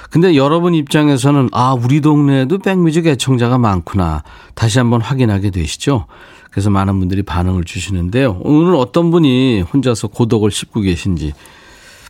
근데 0.10 0.36
여러분 0.36 0.74
입장에서는 0.74 1.50
아, 1.54 1.74
우리 1.74 2.01
동네에도 2.01 2.58
백뮤직 2.58 3.08
애청자가 3.08 3.58
많구나. 3.58 4.24
다시 4.54 4.80
한번 4.80 5.00
확인하게 5.00 5.51
되시죠? 5.51 6.08
그래서 6.51 6.70
많은 6.70 7.00
분들이 7.00 7.24
반응을 7.24 7.63
주시는데요. 7.63 8.42
오늘 8.42 8.75
어떤 8.75 9.12
분이 9.12 9.62
혼자서 9.62 10.10
고독을 10.10 10.51
씹고 10.51 10.82
계신지 10.82 11.32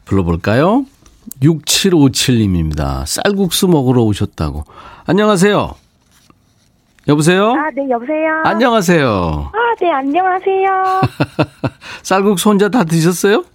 불러볼까요? 0.10 0.86
6757님입니다. 1.42 3.06
쌀국수 3.06 3.68
먹으러 3.68 4.01
오셨다고. 4.01 4.63
안녕하세요. 5.06 5.75
여보세요? 7.08 7.51
아, 7.51 7.70
네, 7.75 7.88
여보세요? 7.89 8.42
안녕하세요. 8.44 9.51
아, 9.54 9.75
네, 9.80 9.92
안녕하세요. 9.92 11.01
쌀국수 12.04 12.50
혼자 12.50 12.70
다 12.70 12.84
드셨어요? 12.84 13.46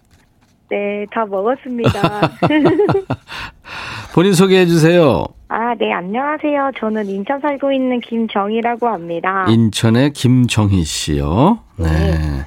네, 0.70 1.04
다 1.12 1.24
먹었습니다. 1.26 2.30
본인 4.14 4.32
소개해 4.34 4.66
주세요. 4.66 5.24
아, 5.48 5.74
네, 5.78 5.92
안녕하세요. 5.92 6.72
저는 6.80 7.06
인천 7.06 7.40
살고 7.40 7.72
있는 7.72 8.00
김정희라고 8.00 8.88
합니다. 8.88 9.46
인천의 9.48 10.12
김정희 10.12 10.84
씨요. 10.84 11.58
네. 11.76 12.46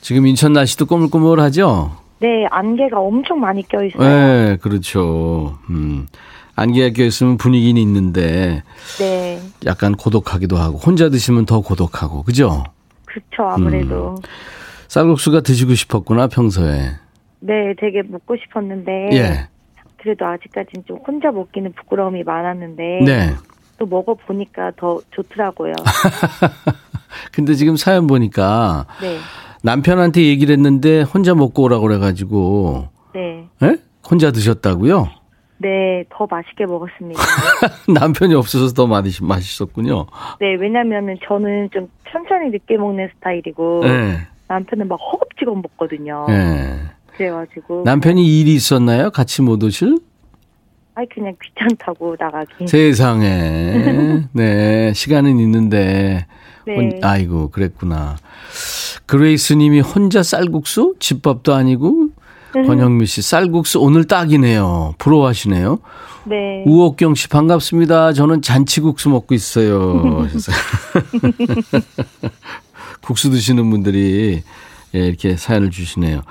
지금 0.00 0.26
인천 0.26 0.52
날씨도 0.52 0.86
꼬물꼬물하죠? 0.86 2.01
네, 2.22 2.46
안개가 2.50 3.00
엄청 3.00 3.40
많이 3.40 3.66
껴있어요. 3.66 4.00
네, 4.00 4.56
그렇죠. 4.62 5.58
음. 5.68 6.06
안개가 6.54 6.94
껴있으면 6.94 7.36
분위기는 7.36 7.80
있는데 7.82 8.62
네, 8.98 9.40
약간 9.66 9.96
고독하기도 9.96 10.56
하고 10.56 10.78
혼자 10.78 11.08
드시면 11.08 11.46
더 11.46 11.60
고독하고 11.60 12.22
그죠? 12.22 12.62
그쵸, 13.06 13.42
아무래도. 13.42 14.14
쌀국수가 14.86 15.40
드시고 15.40 15.74
싶었구나 15.74 16.28
평소에. 16.28 16.92
네, 17.40 17.74
되게 17.78 18.02
먹고 18.02 18.36
싶었는데. 18.36 19.10
예. 19.14 19.48
그래도 19.98 20.26
아직까지는 20.26 20.84
좀 20.86 20.98
혼자 21.06 21.32
먹기는 21.32 21.72
부끄러움이 21.72 22.22
많았는데. 22.22 23.00
네. 23.04 23.34
또 23.78 23.86
먹어보니까 23.86 24.72
더 24.76 25.00
좋더라고요. 25.10 25.72
근데 27.32 27.54
지금 27.54 27.76
사연 27.76 28.06
보니까 28.06 28.86
네, 29.00 29.18
남편한테 29.62 30.22
얘기를 30.24 30.52
했는데 30.52 31.02
혼자 31.02 31.34
먹고 31.34 31.62
오라고 31.62 31.82
그래가지고 31.86 32.88
네. 33.14 33.46
예? 33.62 33.76
혼자 34.08 34.30
드셨다고요? 34.32 35.08
네, 35.58 36.04
더 36.10 36.26
맛있게 36.28 36.66
먹었습니다. 36.66 37.20
남편이 37.94 38.34
없어서 38.34 38.72
더 38.74 38.88
맛있, 38.88 39.22
맛있었군요. 39.22 40.06
네, 40.40 40.54
왜냐면은 40.58 41.16
저는 41.26 41.70
좀 41.72 41.88
천천히 42.10 42.50
늦게 42.50 42.76
먹는 42.76 43.08
스타일이고. 43.16 43.84
네. 43.84 44.18
남편은 44.48 44.88
막 44.88 44.96
허겁지겁 44.96 45.56
먹거든요. 45.62 46.26
네. 46.28 46.80
그래가지고 47.16 47.84
남편이 47.84 48.40
일이 48.40 48.54
있었나요? 48.54 49.10
같이 49.10 49.40
못 49.42 49.62
오실? 49.62 49.98
아이 50.94 51.06
그냥 51.06 51.34
귀찮다고 51.42 52.16
나가기. 52.18 52.66
세상에. 52.66 54.24
네. 54.32 54.92
시간은 54.92 55.38
있는데. 55.38 56.26
네. 56.66 56.74
혼- 56.74 56.98
아이고, 57.02 57.50
그랬구나. 57.50 58.16
그레이스 59.12 59.52
님이 59.52 59.80
혼자 59.80 60.22
쌀국수? 60.22 60.94
집밥도 60.98 61.52
아니고? 61.52 62.08
음. 62.56 62.66
권영미 62.66 63.04
씨, 63.04 63.20
쌀국수 63.20 63.78
오늘 63.78 64.04
딱이네요. 64.04 64.94
부러워하시네요. 64.96 65.80
네. 66.24 66.62
우옥경 66.64 67.14
씨, 67.14 67.28
반갑습니다. 67.28 68.14
저는 68.14 68.40
잔치국수 68.40 69.10
먹고 69.10 69.34
있어요. 69.34 70.26
국수 73.04 73.28
드시는 73.28 73.68
분들이 73.68 74.42
예, 74.94 74.98
이렇게 74.98 75.36
사연을 75.36 75.68
주시네요. 75.68 76.22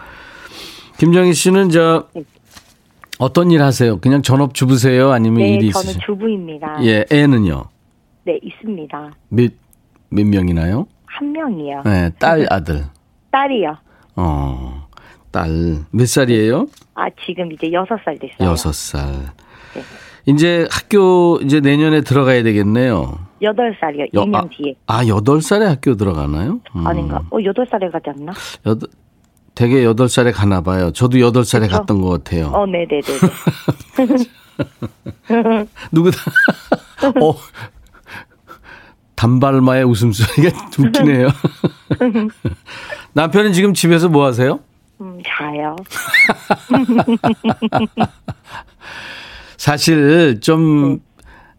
김정희 0.97 1.35
씨는 1.35 1.69
저 1.69 2.07
어떤 3.19 3.51
일 3.51 3.61
하세요? 3.61 3.99
그냥 3.99 4.23
전업 4.23 4.55
주부세요? 4.55 5.11
아니면 5.11 5.43
네, 5.43 5.53
일이 5.53 5.71
저는 5.71 5.85
있으세요? 5.85 6.03
주부입니다. 6.03 6.83
예, 6.83 7.05
애는요? 7.11 7.65
네, 8.23 8.39
있습니다. 8.41 9.11
몇, 9.29 9.51
몇 10.09 10.25
명이나요? 10.25 10.87
한 11.21 11.31
명이요. 11.31 11.83
네, 11.85 12.09
딸, 12.19 12.47
아들. 12.49 12.83
딸이요. 13.31 13.77
어, 14.15 14.87
딸. 15.29 15.49
몇 15.91 16.07
살이에요? 16.07 16.65
아, 16.95 17.05
지금 17.25 17.51
이제 17.51 17.71
여섯 17.71 17.95
살 18.03 18.17
됐어요. 18.17 18.49
여섯 18.49 18.73
살. 18.73 19.05
네. 19.75 19.81
이제 20.25 20.67
학교 20.71 21.37
이제 21.43 21.59
내년에 21.59 22.01
들어가야 22.01 22.41
되겠네요. 22.41 23.19
여덟 23.43 23.75
살이요. 23.79 24.05
여- 24.15 24.23
2년 24.25 24.35
아, 24.35 24.47
뒤에. 24.51 24.73
아, 24.87 25.05
여덟 25.07 25.41
살에 25.41 25.65
학교 25.67 25.95
들어가나요? 25.95 26.59
음. 26.75 26.87
아닌가? 26.87 27.21
어, 27.31 27.37
여덟 27.43 27.67
살에 27.69 27.87
가지 27.91 28.09
않나? 28.09 28.33
여덟, 28.65 28.89
되게 29.53 29.83
여덟 29.85 30.09
살에 30.09 30.31
가나 30.31 30.61
봐요. 30.61 30.91
저도 30.91 31.19
여덟 31.19 31.45
살에 31.45 31.67
그쵸? 31.67 31.77
갔던 31.79 32.01
것 32.01 32.23
같아요. 32.23 32.47
어, 32.47 32.65
네네네. 32.65 33.01
누구다? 35.91 36.17
어, 37.21 37.35
단발마의 39.21 39.83
웃음소리가 39.83 40.49
웃기네요. 40.79 41.27
남편은 43.13 43.53
지금 43.53 43.75
집에서 43.75 44.09
뭐 44.09 44.25
하세요? 44.25 44.59
음, 44.99 45.19
자요. 45.27 45.75
사실 49.57 50.39
좀 50.41 50.93
네. 50.93 50.99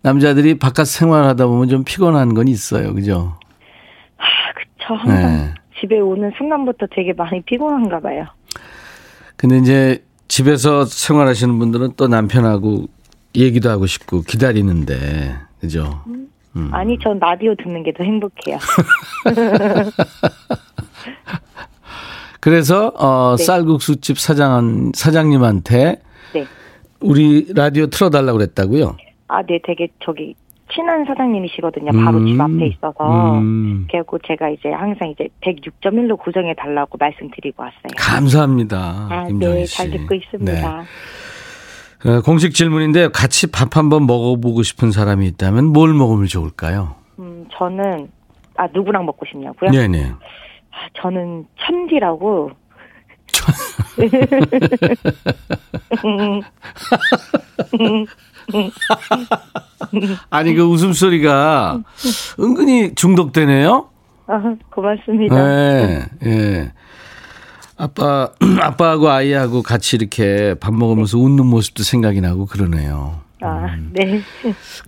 남자들이 0.03 0.59
바깥 0.59 0.88
생활하다 0.88 1.46
보면 1.46 1.68
좀 1.68 1.85
피곤한 1.85 2.35
건 2.35 2.48
있어요. 2.48 2.92
그죠? 2.94 3.38
아, 4.16 4.25
그쵸. 4.55 4.94
항상 4.94 5.14
네. 5.22 5.55
집에 5.81 6.01
오는 6.01 6.33
순간부터 6.37 6.87
되게 6.92 7.12
많이 7.12 7.42
피곤한가 7.42 8.01
봐요. 8.01 8.27
근데 9.37 9.59
이제 9.59 10.05
집에서 10.27 10.85
생활하시는 10.85 11.57
분들은 11.61 11.92
또 11.96 12.09
남편하고 12.09 12.87
얘기도 13.37 13.70
하고 13.70 13.87
싶고 13.87 14.22
기다리는데. 14.22 15.37
그죠? 15.61 16.03
음. 16.09 16.32
아니, 16.72 16.98
전 16.98 17.18
라디오 17.18 17.54
듣는 17.54 17.82
게 17.82 17.92
더 17.92 18.04
행복해요. 18.04 18.58
그래서 22.40 22.88
어 22.96 23.36
네. 23.38 23.44
쌀국수집 23.44 24.18
사장 24.18 24.90
사장님한테 24.94 26.00
네. 26.34 26.44
우리 27.00 27.52
라디오 27.54 27.86
틀어달라고 27.86 28.38
그랬다고요? 28.38 28.96
아, 29.28 29.42
네, 29.42 29.60
되게 29.64 29.88
저기 30.04 30.34
친한 30.74 31.04
사장님이시거든요. 31.04 31.92
바로 32.04 32.18
음, 32.18 32.26
집 32.26 32.40
앞에 32.40 32.66
있어서. 32.66 33.38
음, 33.38 33.86
그래갖고 33.90 34.18
제가 34.26 34.48
이제 34.50 34.70
항상 34.70 35.10
이제 35.10 35.28
106.1로 35.42 36.18
고정해 36.18 36.54
달라고 36.54 36.96
말씀드리고 36.98 37.62
왔어요. 37.62 37.92
감사합니다. 37.96 38.78
아, 39.10 39.28
네, 39.32 39.64
씨. 39.66 39.76
잘 39.76 39.90
듣고 39.90 40.14
있습니다. 40.14 40.52
네. 40.52 40.60
어, 42.04 42.20
공식 42.22 42.54
질문인데 42.54 43.08
같이 43.08 43.50
밥 43.50 43.76
한번 43.76 44.06
먹어보고 44.06 44.62
싶은 44.62 44.90
사람이 44.90 45.26
있다면 45.28 45.66
뭘 45.66 45.94
먹으면 45.94 46.26
좋을까요? 46.26 46.96
음, 47.18 47.46
저는 47.56 48.08
아 48.56 48.66
누구랑 48.72 49.06
먹고 49.06 49.24
싶냐고요? 49.26 49.70
네네. 49.70 50.10
아, 50.10 50.18
저는 51.00 51.46
천디라고 51.60 52.50
아니 60.30 60.54
그 60.54 60.62
웃음소리가 60.62 61.82
은근히 62.40 62.94
중독되네요. 62.94 63.88
아, 64.26 64.54
고맙습니다. 64.70 65.34
네, 65.34 66.04
예. 66.24 66.72
아빠, 67.83 68.29
아빠하고 68.62 69.11
아이하고 69.11 69.62
같이 69.62 69.97
이렇게 69.97 70.55
밥 70.61 70.73
먹으면서 70.73 71.18
웃는 71.18 71.45
모습도 71.45 71.83
생각이 71.83 72.21
나고 72.21 72.47
그러네요. 72.47 73.18
아, 73.40 73.75
네. 73.90 74.21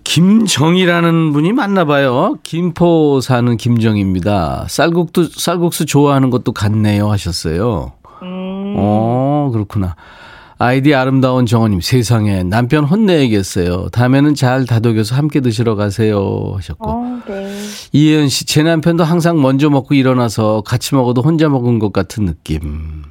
김정이라는 0.05 1.33
분이 1.33 1.51
맞나 1.51 1.83
봐요. 1.83 2.37
김포 2.43 3.19
사는 3.19 3.57
김정입니다. 3.57 4.67
쌀국도, 4.69 5.25
쌀국수 5.25 5.85
좋아하는 5.85 6.29
것도 6.29 6.53
같네요 6.53 7.11
하셨어요. 7.11 7.91
음, 8.23 8.75
어, 8.77 9.49
그렇구나. 9.51 9.97
아이디 10.57 10.95
아름다운 10.95 11.45
정원님, 11.45 11.81
세상에 11.81 12.43
남편 12.43 12.85
혼내야겠어요. 12.85 13.89
다음에는 13.91 14.35
잘 14.35 14.65
다독여서 14.65 15.15
함께 15.15 15.41
드시러 15.41 15.75
가세요. 15.75 16.53
하셨고. 16.55 16.89
어, 16.89 17.19
네. 17.27 17.44
이혜연 17.95 18.27
씨, 18.27 18.43
제 18.43 18.61
남편도 18.61 19.05
항상 19.05 19.41
먼저 19.41 19.69
먹고 19.69 19.93
일어나서 19.93 20.63
같이 20.65 20.95
먹어도 20.95 21.21
혼자 21.21 21.47
먹은 21.47 21.79
것 21.79 21.93
같은 21.93 22.25
느낌. 22.25 23.03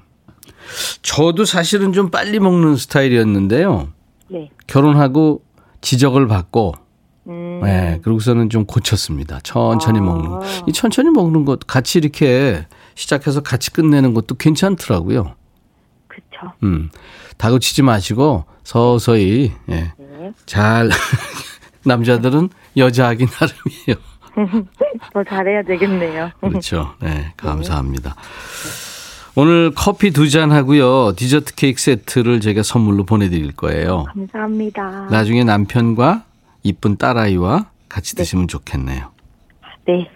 저도 1.00 1.46
사실은 1.46 1.94
좀 1.94 2.10
빨리 2.10 2.38
먹는 2.38 2.76
스타일이었는데요. 2.76 3.88
네. 4.28 4.50
결혼하고 4.66 5.42
지적을 5.80 6.28
받고, 6.28 6.74
음, 7.28 7.60
네, 7.62 7.98
그러고서는 8.02 8.50
좀 8.50 8.66
고쳤습니다. 8.66 9.40
천천히 9.42 10.00
아. 10.00 10.02
먹는 10.02 10.28
거. 10.28 10.42
이 10.66 10.72
천천히 10.74 11.08
먹는 11.08 11.46
것, 11.46 11.60
같이 11.66 11.96
이렇게 11.96 12.66
시작해서 12.94 13.40
같이 13.40 13.70
끝내는 13.70 14.12
것도 14.12 14.34
괜찮더라고요. 14.34 15.34
그쵸. 16.08 16.52
음, 16.62 16.90
다그치지 17.38 17.80
마시고 17.80 18.44
서서히, 18.64 19.52
예, 19.70 19.92
네. 19.96 20.32
잘, 20.44 20.90
남자들은 21.86 22.50
여자하기 22.76 23.24
나름이에요. 23.24 24.13
더 25.12 25.24
잘해야 25.24 25.62
되겠네요. 25.62 26.30
그렇죠. 26.40 26.94
네, 27.00 27.32
감사합니다. 27.36 28.14
오늘 29.36 29.72
커피 29.74 30.10
두 30.12 30.28
잔 30.28 30.52
하고요. 30.52 31.14
디저트 31.16 31.54
케이크 31.56 31.80
세트를 31.80 32.40
제가 32.40 32.62
선물로 32.62 33.04
보내드릴 33.04 33.52
거예요. 33.52 34.04
감사합니다. 34.14 35.08
나중에 35.10 35.42
남편과 35.44 36.24
이쁜 36.62 36.96
딸아이와 36.96 37.66
같이 37.88 38.14
드시면 38.16 38.48
좋겠네요. 38.48 39.10
네. 39.86 40.08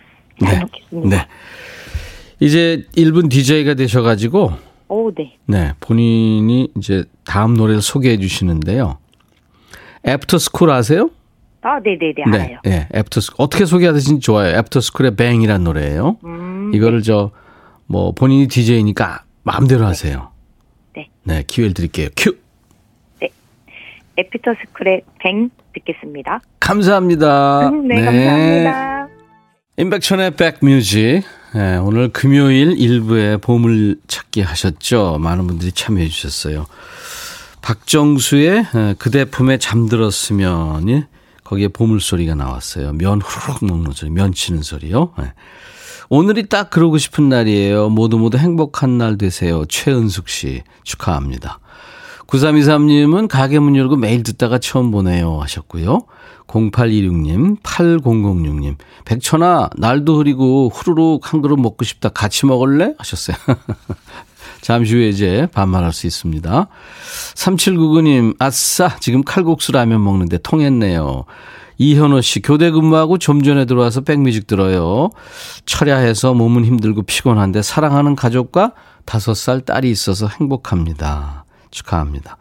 잘 0.44 0.60
먹겠습니다. 0.60 1.16
네. 1.16 1.26
이제 2.40 2.86
1분 2.96 3.28
DJ가 3.28 3.74
되셔가지고, 3.74 4.52
오, 4.88 5.12
네. 5.12 5.36
네, 5.46 5.72
본인이 5.80 6.70
이제 6.76 7.04
다음 7.24 7.54
노래를 7.54 7.82
소개해 7.82 8.18
주시는데요. 8.18 8.98
애프터 10.06 10.38
스쿨 10.38 10.70
아세요? 10.70 11.10
아, 11.62 11.80
네네네. 11.80 12.14
알아요. 12.26 12.58
네, 12.64 12.70
네, 12.70 12.88
애프터 12.94 13.20
스쿨. 13.20 13.36
어떻게 13.38 13.64
소개하든지 13.64 14.20
좋아요. 14.20 14.56
애프터 14.56 14.80
스쿨의 14.80 15.16
Bang이란 15.16 15.64
노래예요. 15.64 16.16
음, 16.24 16.70
이거를 16.74 17.02
저, 17.02 17.30
뭐, 17.86 18.12
본인이 18.12 18.46
DJ니까 18.48 19.24
마음대로 19.42 19.84
하세요. 19.86 20.30
네. 20.94 21.08
네, 21.24 21.42
기회를 21.46 21.74
드릴게요. 21.74 22.08
큐! 22.16 22.36
에피터 24.16 24.52
스쿨의 24.60 25.02
뱅 25.20 25.48
듣겠습니다. 25.74 26.40
감사합니다. 26.58 27.70
네, 27.70 28.04
감사합니다. 28.04 29.08
임백천의 29.76 30.32
백뮤직. 30.32 31.22
네, 31.54 31.76
오늘 31.76 32.08
금요일 32.08 32.72
일부에 32.78 33.36
보물 33.36 34.00
찾기 34.08 34.42
하셨죠. 34.42 35.18
많은 35.20 35.46
분들이 35.46 35.70
참여해 35.70 36.08
주셨어요. 36.08 36.66
박정수의 37.62 38.58
에, 38.74 38.94
그대 38.98 39.24
품에 39.24 39.58
잠들었으면이 39.58 41.04
거기에 41.48 41.68
보물소리가 41.68 42.34
나왔어요. 42.34 42.92
면 42.92 43.22
후루룩 43.22 43.64
먹는 43.64 43.92
소리, 43.92 44.10
면 44.10 44.34
치는 44.34 44.62
소리요. 44.62 45.14
네. 45.16 45.32
오늘이 46.10 46.46
딱 46.46 46.68
그러고 46.68 46.98
싶은 46.98 47.30
날이에요. 47.30 47.88
모두 47.88 48.18
모두 48.18 48.36
행복한 48.36 48.98
날 48.98 49.16
되세요. 49.16 49.64
최은숙 49.64 50.28
씨 50.28 50.62
축하합니다. 50.84 51.60
9323님은 52.26 53.28
가게 53.28 53.58
문 53.58 53.76
열고 53.76 53.96
매일 53.96 54.22
듣다가 54.22 54.58
처음 54.58 54.90
보네요 54.90 55.40
하셨고요. 55.40 56.00
0826님, 56.48 57.62
8006님, 57.62 58.76
백천아, 59.06 59.70
날도 59.76 60.18
흐리고 60.18 60.68
후루룩 60.68 61.32
한 61.32 61.40
그릇 61.40 61.56
먹고 61.56 61.84
싶다. 61.84 62.10
같이 62.10 62.44
먹을래? 62.44 62.94
하셨어요. 62.98 63.36
잠시 64.60 64.94
후에 64.94 65.08
이제 65.08 65.48
반말할 65.52 65.92
수 65.92 66.06
있습니다. 66.06 66.68
3799님, 67.34 68.36
아싸, 68.38 68.96
지금 69.00 69.22
칼국수 69.22 69.72
라면 69.72 70.02
먹는데 70.02 70.38
통했네요. 70.38 71.24
이현호 71.78 72.20
씨, 72.20 72.42
교대 72.42 72.70
근무하고 72.70 73.18
좀 73.18 73.42
전에 73.42 73.64
들어와서 73.64 74.00
백뮤직 74.00 74.46
들어요. 74.46 75.10
철야해서 75.64 76.34
몸은 76.34 76.64
힘들고 76.64 77.02
피곤한데 77.02 77.62
사랑하는 77.62 78.16
가족과 78.16 78.72
다섯 79.04 79.34
살 79.34 79.60
딸이 79.60 79.88
있어서 79.90 80.26
행복합니다. 80.26 81.44
축하합니다. 81.70 82.36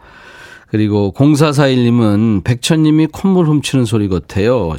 그리고 0.70 1.14
0441님은 1.16 2.44
백천님이 2.44 3.08
콧물 3.08 3.46
훔치는 3.48 3.86
소리 3.86 4.10
같아요. 4.10 4.76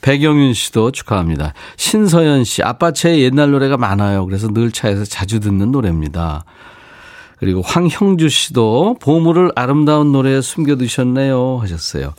배경윤 0.00 0.54
씨도 0.54 0.92
축하합니다. 0.92 1.52
신서연 1.76 2.44
씨, 2.44 2.62
아빠 2.62 2.92
차에 2.92 3.20
옛날 3.20 3.50
노래가 3.50 3.76
많아요. 3.76 4.24
그래서 4.26 4.48
늘 4.48 4.70
차에서 4.70 5.04
자주 5.04 5.40
듣는 5.40 5.72
노래입니다. 5.72 6.44
그리고 7.38 7.60
황형주 7.62 8.28
씨도 8.28 8.96
보물을 9.00 9.52
아름다운 9.54 10.12
노래에 10.12 10.40
숨겨두셨네요. 10.40 11.58
하셨어요. 11.60 12.14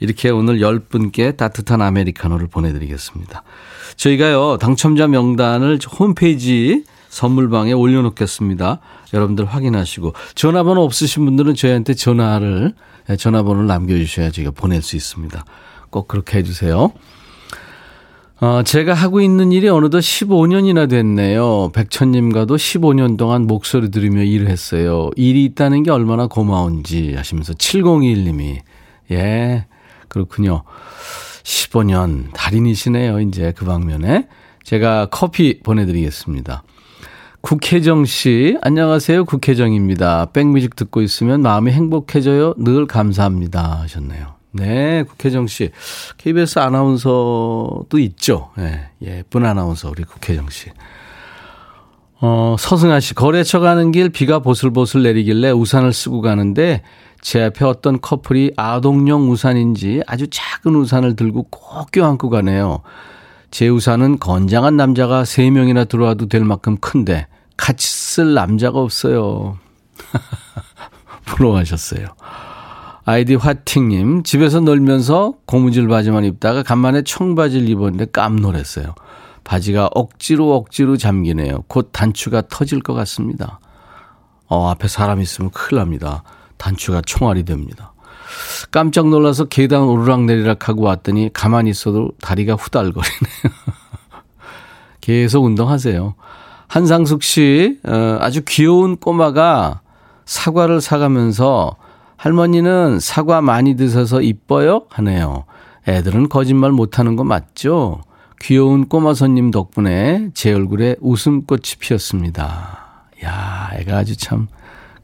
이렇게 0.00 0.28
오늘 0.28 0.58
10분께 0.58 1.36
따뜻한 1.36 1.80
아메리카노를 1.80 2.48
보내드리겠습니다. 2.48 3.42
저희가요, 3.96 4.58
당첨자 4.58 5.06
명단을 5.06 5.78
홈페이지 5.98 6.84
선물방에 7.08 7.72
올려놓겠습니다. 7.72 8.80
여러분들 9.14 9.46
확인하시고 9.46 10.12
전화번호 10.34 10.82
없으신 10.82 11.24
분들은 11.24 11.54
저희한테 11.54 11.94
전화를 11.94 12.74
전화번호를 13.18 13.66
남겨주셔야 13.66 14.30
저희가 14.30 14.50
보낼 14.50 14.82
수 14.82 14.96
있습니다. 14.96 15.44
꼭 15.90 16.08
그렇게 16.08 16.38
해주세요. 16.38 16.92
어, 18.38 18.62
제가 18.62 18.92
하고 18.92 19.22
있는 19.22 19.50
일이 19.50 19.68
어느덧 19.68 20.00
15년이나 20.00 20.90
됐네요. 20.90 21.70
백천님과도 21.72 22.56
15년 22.56 23.16
동안 23.16 23.46
목소리 23.46 23.90
들으며 23.90 24.22
일을 24.22 24.48
했어요. 24.48 25.10
일이 25.16 25.44
있다는 25.44 25.82
게 25.82 25.90
얼마나 25.90 26.26
고마운지 26.26 27.14
하시면서 27.14 27.54
7021님이 27.54 28.58
예 29.10 29.66
그렇군요. 30.08 30.64
15년 31.44 32.32
달인이시네요. 32.34 33.20
이제 33.20 33.54
그 33.56 33.64
방면에 33.64 34.28
제가 34.64 35.06
커피 35.10 35.60
보내드리겠습니다. 35.62 36.62
국혜정 37.40 38.04
씨, 38.04 38.58
안녕하세요. 38.60 39.24
국혜정입니다. 39.24 40.26
백뮤직 40.32 40.74
듣고 40.74 41.00
있으면 41.00 41.42
마음이 41.42 41.70
행복해져요. 41.70 42.54
늘 42.58 42.86
감사합니다. 42.86 43.82
하셨네요. 43.82 44.35
네, 44.52 45.02
국혜정 45.02 45.46
씨. 45.46 45.70
KBS 46.18 46.58
아나운서도 46.58 47.98
있죠. 47.98 48.50
예, 48.58 48.88
예쁜 49.02 49.44
아나운서, 49.44 49.90
우리 49.90 50.04
국혜정 50.04 50.48
씨. 50.50 50.70
어, 52.20 52.56
서승아 52.58 53.00
씨, 53.00 53.14
거래처 53.14 53.60
가는 53.60 53.92
길 53.92 54.08
비가 54.08 54.38
보슬보슬 54.38 55.02
내리길래 55.02 55.50
우산을 55.50 55.92
쓰고 55.92 56.22
가는데 56.22 56.82
제 57.20 57.42
앞에 57.42 57.64
어떤 57.64 58.00
커플이 58.00 58.52
아동용 58.56 59.30
우산인지 59.30 60.02
아주 60.06 60.26
작은 60.30 60.74
우산을 60.76 61.16
들고 61.16 61.44
꼭 61.50 61.90
껴안고 61.90 62.30
가네요. 62.30 62.82
제 63.50 63.68
우산은 63.68 64.18
건장한 64.18 64.76
남자가 64.76 65.24
3명이나 65.24 65.88
들어와도 65.88 66.28
될 66.28 66.44
만큼 66.44 66.76
큰데 66.78 67.26
같이 67.56 67.88
쓸 67.88 68.34
남자가 68.34 68.78
없어요. 68.78 69.58
부러워하셨어요. 71.26 72.06
아이디 73.08 73.36
화팅님, 73.36 74.24
집에서 74.24 74.58
놀면서 74.58 75.34
고무줄 75.46 75.86
바지만 75.86 76.24
입다가 76.24 76.64
간만에 76.64 77.02
청바지를 77.02 77.68
입었는데 77.68 78.06
깜놀했어요. 78.06 78.96
바지가 79.44 79.90
억지로 79.94 80.56
억지로 80.56 80.96
잠기네요. 80.96 81.62
곧 81.68 81.90
단추가 81.92 82.42
터질 82.50 82.80
것 82.80 82.94
같습니다. 82.94 83.60
어, 84.48 84.68
앞에 84.70 84.88
사람 84.88 85.20
있으면 85.22 85.52
큰일 85.52 85.78
납니다. 85.78 86.24
단추가 86.56 87.00
총알이 87.00 87.44
됩니다. 87.44 87.92
깜짝 88.72 89.08
놀라서 89.08 89.44
계단 89.44 89.82
오르락내리락 89.82 90.68
하고 90.68 90.82
왔더니 90.82 91.30
가만히 91.32 91.70
있어도 91.70 92.10
다리가 92.20 92.54
후달거리네요. 92.54 93.54
계속 95.00 95.44
운동하세요. 95.44 96.16
한상숙 96.66 97.22
씨, 97.22 97.78
어, 97.84 98.18
아주 98.20 98.42
귀여운 98.48 98.96
꼬마가 98.96 99.82
사과를 100.24 100.80
사가면서 100.80 101.76
할머니는 102.16 103.00
사과 103.00 103.40
많이 103.40 103.76
드셔서 103.76 104.22
이뻐요? 104.22 104.86
하네요. 104.90 105.44
애들은 105.88 106.28
거짓말 106.28 106.72
못하는 106.72 107.16
거 107.16 107.24
맞죠? 107.24 108.02
귀여운 108.40 108.88
꼬마 108.88 109.14
손님 109.14 109.50
덕분에 109.50 110.30
제 110.34 110.52
얼굴에 110.52 110.96
웃음꽃이 111.00 111.76
피었습니다. 111.78 112.78
야, 113.24 113.70
애가 113.74 113.98
아주 113.98 114.16
참 114.16 114.48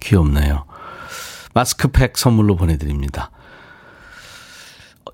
귀엽네요. 0.01 0.64
마스크팩 1.55 2.16
선물로 2.16 2.57
보내드립니다. 2.57 3.31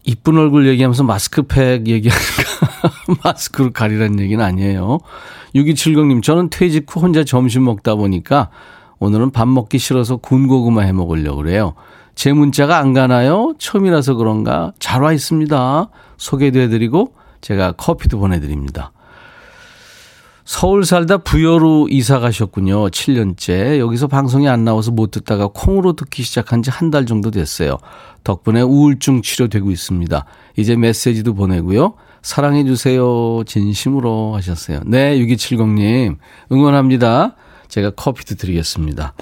이쁜 0.05 0.39
얼굴 0.39 0.67
얘기하면서 0.69 1.05
마스크팩 1.05 1.87
얘기하니까 1.87 2.43
마스크로 3.23 3.73
가리라는 3.73 4.21
얘기는 4.21 4.43
아니에요. 4.43 5.01
6270님, 5.55 6.23
저는 6.23 6.51
퇴직 6.51 6.87
후 6.89 7.01
혼자 7.01 7.25
점심 7.25 7.65
먹다 7.65 7.95
보니까 7.95 8.51
오늘은 9.01 9.31
밥 9.31 9.47
먹기 9.49 9.79
싫어서 9.79 10.17
군고구마 10.17 10.83
해 10.83 10.93
먹으려고 10.93 11.39
그래요. 11.39 11.75
제 12.15 12.33
문자가 12.33 12.79
안 12.79 12.93
가나요? 12.95 13.55
처음이라서 13.59 14.15
그런가? 14.15 14.73
잘 14.81 15.03
와 15.03 15.13
있습니다. 15.13 15.89
소개도 16.17 16.59
해드리고 16.61 17.13
제가 17.41 17.73
커피도 17.73 18.19
보내드립니다. 18.19 18.93
서울 20.45 20.85
살다 20.85 21.19
부여로 21.19 21.89
이사 21.91 22.19
가셨군요. 22.21 22.89
7년째. 22.89 23.79
여기서 23.79 24.07
방송이 24.09 24.49
안 24.49 24.65
나와서 24.65 24.91
못 24.91 25.11
듣다가 25.11 25.49
콩으로 25.53 25.93
듣기 25.93 26.23
시작한 26.23 26.63
지 26.63 26.71
한 26.71 26.91
달 26.91 27.05
정도 27.05 27.31
됐어요. 27.31 27.77
덕분에 28.25 28.63
우울증 28.63 29.21
치료되고 29.21 29.71
있습니다. 29.71 30.25
이제 30.57 30.75
메시지도 30.75 31.35
보내고요. 31.35 31.95
사랑해주세요. 32.23 33.45
진심으로 33.47 34.35
하셨어요. 34.37 34.81
네, 34.87 35.19
6270님. 35.19 36.17
응원합니다. 36.51 37.37
제가 37.69 37.91
커피도 37.91 38.35
드리겠습니다. 38.37 39.15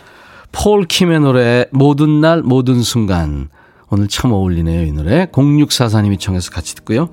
폴 0.52 0.84
킴의 0.86 1.20
노래, 1.20 1.66
모든 1.70 2.20
날, 2.20 2.42
모든 2.42 2.82
순간. 2.82 3.48
오늘 3.90 4.08
참 4.08 4.32
어울리네요, 4.32 4.86
이 4.86 4.92
노래. 4.92 5.26
0644님이 5.26 6.18
청해서 6.18 6.50
같이 6.50 6.74
듣고요. 6.74 7.08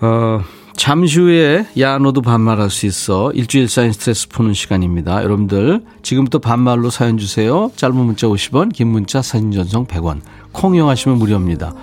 어, 0.00 0.40
잠시 0.76 1.20
후에 1.20 1.66
야 1.78 1.98
너도 1.98 2.20
반말할 2.20 2.68
수 2.68 2.86
있어 2.86 3.30
일주일 3.32 3.68
쌓인 3.68 3.92
스트레스 3.92 4.28
푸는 4.28 4.54
시간입니다. 4.54 5.22
여러분들 5.22 5.84
지금부터 6.02 6.40
반말로 6.40 6.90
사연 6.90 7.16
주세요. 7.16 7.70
짧은 7.76 7.96
문자 7.96 8.26
50원 8.26 8.72
긴 8.72 8.88
문자 8.88 9.22
사진 9.22 9.52
전송 9.52 9.86
100원 9.86 10.20
콩 10.52 10.74
이용하시면 10.74 11.18
무료입니다. 11.18 11.74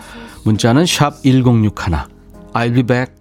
문자는 0.43 0.85
샵 0.85 1.21
1061. 1.23 1.71
I'll 2.53 2.73
be 2.73 2.83
back. 2.83 3.20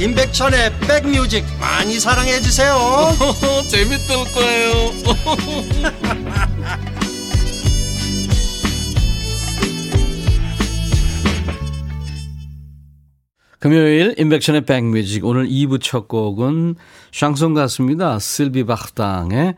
임백천의 0.00 0.78
백뮤직 0.80 1.44
많이 1.60 1.98
사랑해 1.98 2.40
주세요 2.40 2.76
재밌을 3.68 4.16
거예요 4.32 4.92
금요일 13.58 14.14
임백천의 14.16 14.66
백뮤직 14.66 15.24
오늘 15.24 15.48
2부 15.48 15.82
첫 15.82 16.06
곡은 16.06 16.76
샹송 17.12 17.54
가수입니다. 17.54 18.20
실비 18.20 18.64
바르탕의 18.64 19.56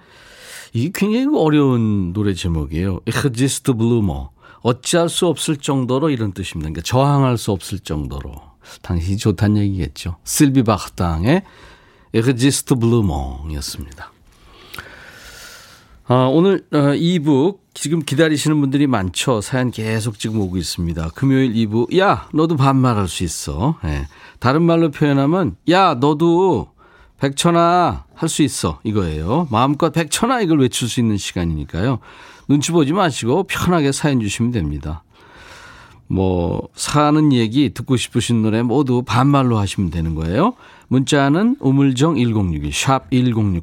이게 0.72 0.90
굉장히 0.94 1.26
어려운 1.36 2.14
노래 2.14 2.32
제목이에요. 2.32 3.00
Irrésistiblement 3.06 4.30
어찌할 4.62 5.10
수 5.10 5.26
없을 5.26 5.58
정도로 5.58 6.08
이런 6.08 6.32
뜻입니다. 6.32 6.70
그러니까 6.70 6.80
저항할 6.82 7.36
수 7.36 7.52
없을 7.52 7.78
정도로 7.78 8.49
당신이 8.82 9.16
좋다는 9.16 9.58
얘기겠죠. 9.58 10.16
실비 10.24 10.62
바르탕의 10.62 11.42
Irrésistiblement이었습니다. 12.14 14.12
아, 16.06 16.14
오늘 16.32 16.66
어, 16.72 16.76
2부 16.94 17.58
지금 17.72 18.00
기다리시는 18.00 18.60
분들이 18.60 18.88
많죠. 18.88 19.40
사연 19.40 19.70
계속 19.70 20.18
지금 20.18 20.40
오고 20.40 20.56
있습니다. 20.56 21.10
금요일 21.14 21.52
2부 21.54 21.96
야 21.98 22.28
너도 22.34 22.56
반말할 22.56 23.06
수 23.06 23.22
있어. 23.22 23.78
예. 23.84 24.08
다른 24.40 24.62
말로 24.62 24.90
표현하면 24.90 25.56
야 25.70 25.94
너도 25.94 26.72
백천아 27.20 28.06
할 28.14 28.28
수 28.28 28.42
있어 28.42 28.80
이거예요. 28.82 29.46
마음껏 29.50 29.90
백천아 29.92 30.40
이걸 30.40 30.60
외칠 30.60 30.88
수 30.88 30.98
있는 31.00 31.16
시간이니까요. 31.16 32.00
눈치 32.48 32.72
보지 32.72 32.92
마시고 32.92 33.44
편하게 33.44 33.92
사연 33.92 34.20
주시면 34.20 34.50
됩니다. 34.50 35.04
뭐 36.12 36.68
사는 36.74 37.32
얘기 37.32 37.72
듣고 37.72 37.96
싶으신 37.96 38.42
노래 38.42 38.62
모두 38.62 39.04
반말로 39.04 39.58
하시면 39.58 39.90
되는 39.90 40.16
거예요. 40.16 40.54
문자는 40.88 41.56
우물정 41.60 42.16
1061, 42.16 42.72
샵 42.72 43.08
1061. 43.12 43.62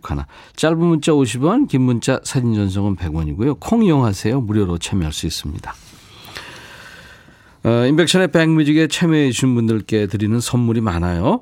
짧은 0.55 0.77
문자 0.77 1.12
50원, 1.12 1.67
긴 1.67 1.81
문자 1.81 2.21
사진 2.23 2.55
전송은 2.55 2.95
100원이고요. 2.95 3.57
콩 3.60 3.83
이용하세요. 3.83 4.39
무료로 4.39 4.77
참여할 4.77 5.12
수 5.12 5.25
있습니다. 5.25 5.73
어, 7.65 7.86
임백천의 7.86 8.32
백뮤직에 8.31 8.88
참여해 8.88 9.31
주신 9.31 9.53
분들께 9.53 10.07
드리는 10.07 10.39
선물이 10.39 10.79
많아요. 10.79 11.41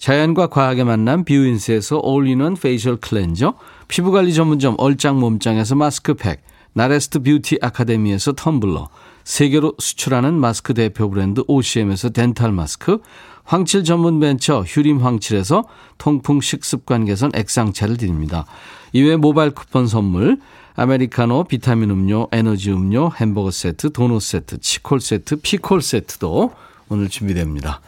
자연과 0.00 0.46
과학의 0.46 0.84
만남 0.84 1.24
뷰인스에서 1.24 2.00
all-in-one 2.02 2.54
facial 2.54 2.96
cleanser, 2.96 3.52
피부관리 3.86 4.32
전문점 4.32 4.74
얼짱 4.78 5.20
몸짱에서 5.20 5.74
마스크팩, 5.74 6.42
나레스트 6.72 7.18
뷰티 7.18 7.58
아카데미에서 7.60 8.32
텀블러, 8.32 8.88
세계로 9.24 9.74
수출하는 9.78 10.32
마스크 10.32 10.72
대표 10.72 11.10
브랜드 11.10 11.42
OCM에서 11.46 12.08
덴탈 12.08 12.50
마스크, 12.50 13.00
황칠 13.44 13.84
전문 13.84 14.20
벤처 14.20 14.62
휴림 14.62 15.04
황칠에서 15.04 15.64
통풍 15.98 16.40
식습관 16.40 17.04
개선 17.04 17.30
액상차를 17.34 17.98
드립니다. 17.98 18.46
이외 18.94 19.16
모바일 19.16 19.50
쿠폰 19.50 19.86
선물, 19.86 20.38
아메리카노, 20.76 21.44
비타민 21.44 21.90
음료, 21.90 22.26
에너지 22.32 22.72
음료, 22.72 23.10
햄버거 23.20 23.50
세트, 23.50 23.92
도넛 23.92 24.22
세트, 24.22 24.60
치콜 24.60 25.00
세트, 25.00 25.36
피콜 25.42 25.82
세트도 25.82 26.52
오늘 26.88 27.10
준비됩니다. 27.10 27.82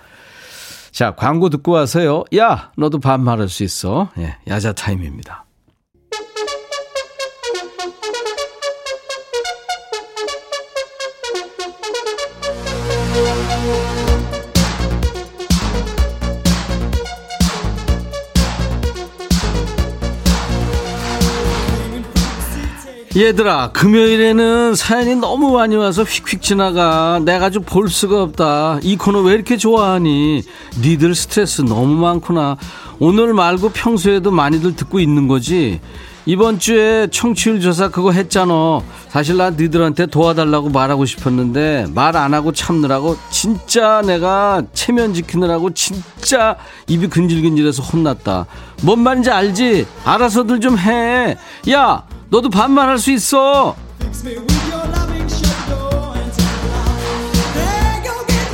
자, 0.93 1.15
광고 1.15 1.49
듣고 1.49 1.73
와서요. 1.73 2.25
야, 2.37 2.71
너도 2.77 3.01
반말할 3.01 3.49
수 3.49 3.65
있어. 3.65 4.11
예, 4.19 4.37
야자 4.47 4.75
타임입니다. 4.75 5.47
얘들아, 23.15 23.73
금요일에는 23.73 24.75
사연이 24.75 25.15
너무 25.17 25.53
많이 25.53 25.77
와서 25.77 26.03
휙휙 26.03 26.41
지나가. 26.41 27.21
내가 27.23 27.51
좀 27.51 27.63
볼 27.63 27.89
수가 27.89 28.23
없다. 28.23 28.79
이 28.83 28.97
코너 28.97 29.21
왜 29.21 29.35
이렇게 29.35 29.57
좋아하니? 29.57 30.43
니들 30.81 31.15
스트레스 31.15 31.61
너무 31.63 31.95
많구나. 31.97 32.57
오늘 32.99 33.35
말고 33.35 33.71
평소에도 33.71 34.31
많이들 34.31 34.77
듣고 34.77 34.99
있는 34.99 35.29
거지. 35.29 35.81
이번 36.25 36.59
주에 36.59 37.09
청취율 37.11 37.61
조사 37.61 37.89
그거 37.89 38.13
했잖아. 38.13 38.81
사실 39.09 39.37
나 39.37 39.51
니들한테 39.51 40.07
도와달라고 40.07 40.71
말하고 40.71 41.05
싶었는데 41.05 41.87
말 41.95 42.17
안 42.17 42.33
하고 42.35 42.53
참느라고 42.53 43.17
진짜 43.31 44.03
내가 44.03 44.63
체면 44.73 45.15
지키느라고 45.15 45.71
진짜 45.75 46.57
입이 46.89 47.09
근질근질해서 47.09 47.83
혼났다. 47.83 48.47
뭔 48.83 49.01
말인지 49.01 49.31
알지? 49.31 49.87
알아서들 50.05 50.61
좀 50.61 50.79
해. 50.79 51.37
야, 51.71 52.05
너도 52.33 52.49
반말할 52.49 52.99
수 52.99 53.13
있어. 53.13 53.77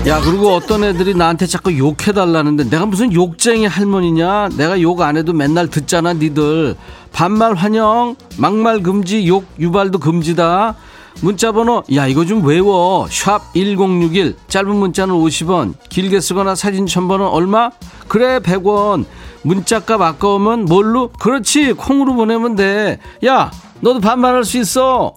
야 0.08 0.20
그리고 0.20 0.52
어떤 0.54 0.82
애들이 0.82 1.14
나한테 1.14 1.46
자꾸 1.46 1.76
욕해달라는데 1.78 2.70
내가 2.70 2.86
무슨 2.86 3.12
욕쟁이 3.12 3.66
할머니냐? 3.66 4.48
내가 4.56 4.80
욕 4.80 5.00
안 5.02 5.16
해도 5.16 5.32
맨날 5.32 5.68
듣잖아 5.68 6.14
니들. 6.14 6.74
반말 7.12 7.54
환영 7.54 8.16
막말 8.36 8.82
금지 8.82 9.28
욕 9.28 9.46
유발도 9.60 10.00
금지다 10.00 10.74
문자번호 11.20 11.82
야 11.94 12.06
이거 12.06 12.24
좀 12.24 12.44
외워 12.44 13.06
샵 13.10 13.52
1061 13.54 14.36
짧은 14.48 14.74
문자는 14.74 15.14
50원 15.14 15.74
길게 15.88 16.20
쓰거나 16.20 16.54
사진 16.54 16.86
첨부는 16.86 17.26
얼마? 17.26 17.70
그래 18.06 18.38
100원 18.38 19.04
문자값 19.42 20.00
아까우면 20.00 20.64
뭘로? 20.66 21.10
그렇지 21.18 21.72
콩으로 21.72 22.14
보내면 22.14 22.54
돼 22.56 22.98
야 23.24 23.50
너도 23.80 24.00
반말할 24.00 24.44
수 24.44 24.58
있어 24.58 25.14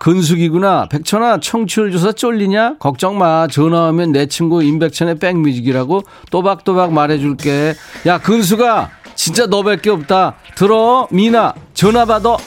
근숙이구나. 0.00 0.88
백천아, 0.88 1.40
청취율 1.40 1.92
조사 1.92 2.10
쫄리냐? 2.10 2.78
걱정 2.78 3.18
마. 3.18 3.46
전화 3.48 3.90
오면 3.90 4.12
내 4.12 4.24
친구 4.24 4.62
임백천의 4.62 5.18
백뮤직이라고 5.18 6.04
또박또박 6.30 6.94
말해줄게. 6.94 7.74
야, 8.06 8.18
근수가 8.18 8.90
진짜 9.20 9.44
너밖에 9.44 9.90
없다. 9.90 10.36
들어, 10.56 11.06
미나. 11.10 11.52
전화 11.74 12.06
받아. 12.06 12.38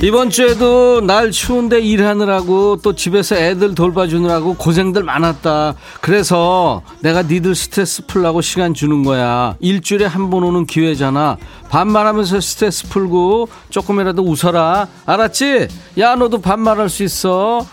이번 0.00 0.30
주에도 0.30 1.00
날 1.00 1.32
추운데 1.32 1.80
일하느라고 1.80 2.76
또 2.82 2.94
집에서 2.94 3.34
애들 3.34 3.74
돌봐주느라고 3.74 4.54
고생들 4.54 5.02
많았다. 5.02 5.74
그래서 6.00 6.82
내가 7.00 7.22
니들 7.22 7.56
스트레스 7.56 8.06
풀라고 8.06 8.40
시간 8.40 8.74
주는 8.74 9.02
거야. 9.02 9.56
일주일에 9.58 10.06
한 10.06 10.30
번 10.30 10.44
오는 10.44 10.66
기회잖아. 10.66 11.36
반말하면서 11.70 12.40
스트레스 12.40 12.88
풀고 12.88 13.48
조금이라도 13.70 14.22
웃어라. 14.22 14.86
알았지? 15.04 15.66
야, 15.98 16.14
너도 16.14 16.40
반말할 16.40 16.88
수 16.88 17.02
있어. 17.02 17.66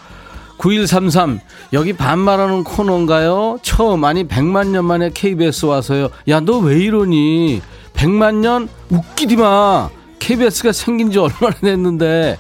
9133 0.57 1.41
여기 1.73 1.93
반말하는 1.93 2.63
코너인가요? 2.63 3.59
처음 3.61 4.03
아니 4.03 4.23
100만 4.27 4.69
년 4.69 4.85
만에 4.85 5.11
KBS 5.13 5.65
와서요. 5.67 6.09
야, 6.29 6.39
너 6.39 6.57
왜 6.59 6.79
이러니? 6.79 7.61
100만 7.93 8.35
년 8.35 8.67
웃기디 8.89 9.35
마. 9.35 9.89
KBS가 10.19 10.71
생긴 10.71 11.11
지 11.11 11.19
얼마나 11.19 11.53
됐는데 11.55 12.37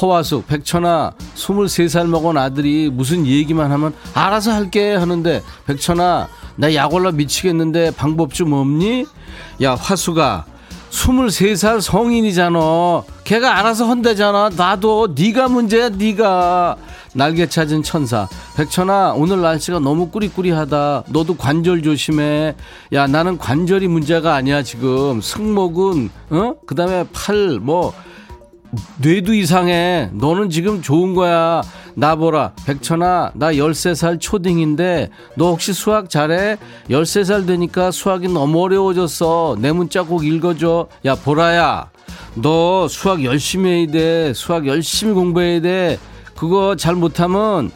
허화숙, 0.00 0.46
백천아, 0.46 1.12
23살 1.34 2.06
먹은 2.06 2.36
아들이 2.38 2.90
무슨 2.90 3.26
얘기만 3.26 3.70
하면 3.70 3.94
알아서 4.14 4.52
할게 4.52 4.94
하는데 4.94 5.42
백천아, 5.66 6.28
나 6.56 6.74
약올라 6.74 7.12
미치겠는데 7.12 7.92
방법 7.92 8.32
좀 8.32 8.52
없니? 8.54 9.06
야, 9.62 9.74
화수가 9.74 10.46
23살 10.92 11.80
성인이잖아. 11.80 12.58
걔가 13.24 13.58
알아서 13.58 13.86
헌대잖아. 13.86 14.50
나도 14.56 15.14
네가 15.16 15.48
문제야, 15.48 15.88
네가. 15.88 16.76
날개 17.14 17.46
찾은 17.48 17.82
천사. 17.82 18.28
백천아, 18.56 19.14
오늘 19.16 19.40
날씨가 19.40 19.78
너무 19.80 20.08
꾸리꾸리하다. 20.10 21.04
너도 21.08 21.36
관절 21.36 21.82
조심해. 21.82 22.54
야, 22.92 23.06
나는 23.06 23.38
관절이 23.38 23.88
문제가 23.88 24.34
아니야, 24.34 24.62
지금. 24.62 25.20
승모근, 25.22 26.10
어? 26.30 26.54
그 26.66 26.74
다음에 26.74 27.04
팔, 27.12 27.58
뭐, 27.60 27.94
뇌도 28.98 29.34
이상해. 29.34 30.10
너는 30.12 30.50
지금 30.50 30.82
좋은 30.82 31.14
거야. 31.14 31.62
나 31.94 32.16
보라. 32.16 32.52
백천아, 32.66 33.32
나 33.34 33.52
13살 33.52 34.20
초딩인데, 34.20 35.10
너 35.36 35.50
혹시 35.50 35.72
수학 35.72 36.08
잘해? 36.08 36.56
13살 36.88 37.46
되니까 37.46 37.90
수학이 37.90 38.28
너무 38.28 38.62
어려워졌어. 38.62 39.56
내 39.58 39.72
문자 39.72 40.02
꼭 40.02 40.24
읽어줘. 40.24 40.88
야, 41.04 41.14
보라야. 41.14 41.90
너 42.34 42.88
수학 42.88 43.22
열심히 43.24 43.70
해야 43.70 43.90
돼. 43.90 44.32
수학 44.34 44.66
열심히 44.66 45.12
공부해야 45.12 45.60
돼. 45.60 45.98
그거 46.36 46.76
잘 46.76 46.94
못하면 46.94 47.70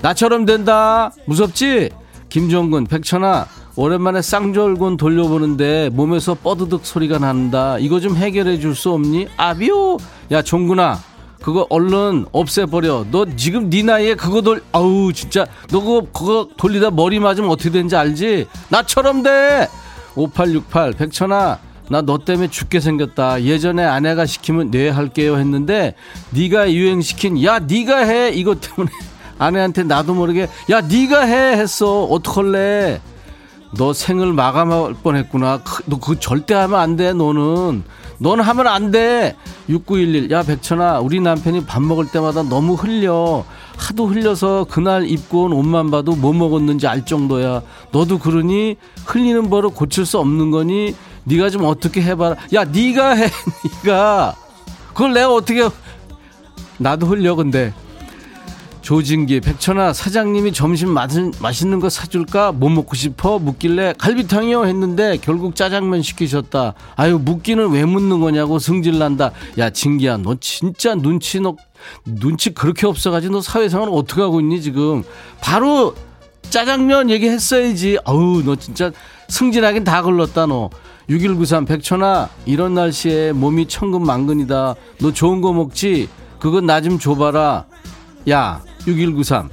나처럼 0.00 0.44
된다. 0.44 1.12
무섭지? 1.26 1.90
김종근, 2.28 2.86
백천아, 2.86 3.46
오랜만에 3.76 4.22
쌍절곤 4.22 4.96
돌려보는데 4.96 5.90
몸에서 5.92 6.34
뻐드득 6.34 6.84
소리가 6.86 7.18
난다. 7.18 7.78
이거 7.78 8.00
좀 8.00 8.16
해결해 8.16 8.58
줄 8.58 8.74
수 8.74 8.92
없니? 8.92 9.28
아비오! 9.36 9.98
야, 10.32 10.42
종근아, 10.42 10.98
그거 11.42 11.66
얼른 11.70 12.26
없애버려. 12.32 13.06
너 13.10 13.26
지금 13.36 13.70
네 13.70 13.82
나이에 13.82 14.14
그거 14.14 14.40
돌, 14.42 14.62
아우, 14.72 15.12
진짜, 15.12 15.46
너 15.70 15.80
그거, 15.80 16.06
그거 16.12 16.48
돌리다 16.56 16.90
머리 16.90 17.18
맞으면 17.20 17.50
어떻게 17.50 17.70
되는지 17.70 17.94
알지? 17.96 18.46
나처럼 18.68 19.22
돼! 19.22 19.68
5868, 20.16 20.92
백천아, 20.92 21.58
나 21.88 22.02
너 22.02 22.18
때문에 22.18 22.48
죽게 22.48 22.80
생겼다. 22.80 23.42
예전에 23.42 23.84
아내가 23.84 24.26
시키면 24.26 24.70
네 24.70 24.88
할게요 24.88 25.36
했는데 25.36 25.94
네가 26.30 26.72
유행시킨 26.72 27.42
야 27.44 27.58
네가 27.60 27.98
해 27.98 28.30
이것 28.30 28.60
때문에 28.60 28.90
아내한테 29.38 29.84
나도 29.84 30.14
모르게 30.14 30.48
야 30.70 30.80
네가 30.80 31.22
해 31.22 31.52
했어 31.52 32.04
어떡할래 32.04 33.00
너 33.72 33.92
생을 33.92 34.32
마감할 34.32 34.94
뻔했구나 35.02 35.60
너 35.86 35.98
그거 35.98 36.18
절대 36.18 36.54
하면 36.54 36.78
안 36.80 36.96
돼 36.96 37.12
너는 37.12 37.82
너는 38.18 38.44
하면 38.44 38.66
안 38.66 38.90
돼 38.90 39.36
6911 39.68 40.30
야 40.30 40.42
백천아 40.42 41.00
우리 41.00 41.20
남편이 41.20 41.66
밥 41.66 41.82
먹을 41.82 42.06
때마다 42.06 42.42
너무 42.42 42.74
흘려 42.74 43.44
하도 43.76 44.06
흘려서 44.06 44.66
그날 44.70 45.06
입고 45.08 45.44
온 45.44 45.52
옷만 45.52 45.90
봐도 45.90 46.14
뭐 46.14 46.32
먹었는지 46.32 46.86
알 46.86 47.04
정도야 47.04 47.62
너도 47.92 48.18
그러니 48.18 48.76
흘리는 49.04 49.50
버릇 49.50 49.74
고칠 49.74 50.06
수 50.06 50.18
없는 50.18 50.50
거니 50.50 50.94
네가 51.24 51.50
좀 51.50 51.64
어떻게 51.64 52.00
해봐라. 52.02 52.36
야, 52.54 52.62
네가 52.62 53.10
해, 53.16 53.26
네가. 53.84 54.36
그걸 54.94 55.12
내가 55.12 55.34
어떻게? 55.34 55.68
나도 56.78 57.06
흘려 57.08 57.34
근데. 57.34 57.74
조진기, 58.90 59.40
백천아, 59.40 59.92
사장님이 59.92 60.52
점심 60.52 60.90
맛은, 60.90 61.32
맛있는 61.42 61.80
거 61.80 61.88
사줄까? 61.88 62.52
뭐 62.52 62.70
먹고 62.70 62.94
싶어? 62.94 63.40
묻길래 63.40 63.94
갈비탕이요 63.98 64.64
했는데 64.64 65.18
결국 65.20 65.56
짜장면 65.56 66.02
시키셨다. 66.02 66.74
아유, 66.94 67.18
묻기는 67.20 67.68
왜 67.70 67.84
묻는 67.84 68.20
거냐고 68.20 68.60
승질난다. 68.60 69.32
야, 69.58 69.70
진기야, 69.70 70.18
너 70.18 70.36
진짜 70.38 70.94
눈치, 70.94 71.40
너, 71.40 71.56
눈치 72.04 72.54
그렇게 72.54 72.86
없어가지고 72.86 73.32
너 73.32 73.40
사회생활 73.40 73.88
어떻게 73.90 74.22
하고 74.22 74.38
있니, 74.38 74.62
지금? 74.62 75.02
바로 75.40 75.96
짜장면 76.50 77.10
얘기했어야지. 77.10 77.98
아우, 78.04 78.40
너 78.44 78.54
진짜 78.54 78.92
승진하긴 79.26 79.82
다 79.82 80.02
걸렀다, 80.02 80.46
너. 80.46 80.70
6193 81.08 81.64
백천아 81.64 82.28
이런 82.46 82.74
날씨에 82.74 83.32
몸이 83.32 83.66
천근만근이다 83.66 84.74
너 85.00 85.12
좋은 85.12 85.40
거 85.40 85.52
먹지 85.52 86.08
그건 86.40 86.66
나 86.66 86.80
좀 86.80 86.98
줘봐라 86.98 87.66
야 88.28 88.60
6193 88.86 89.48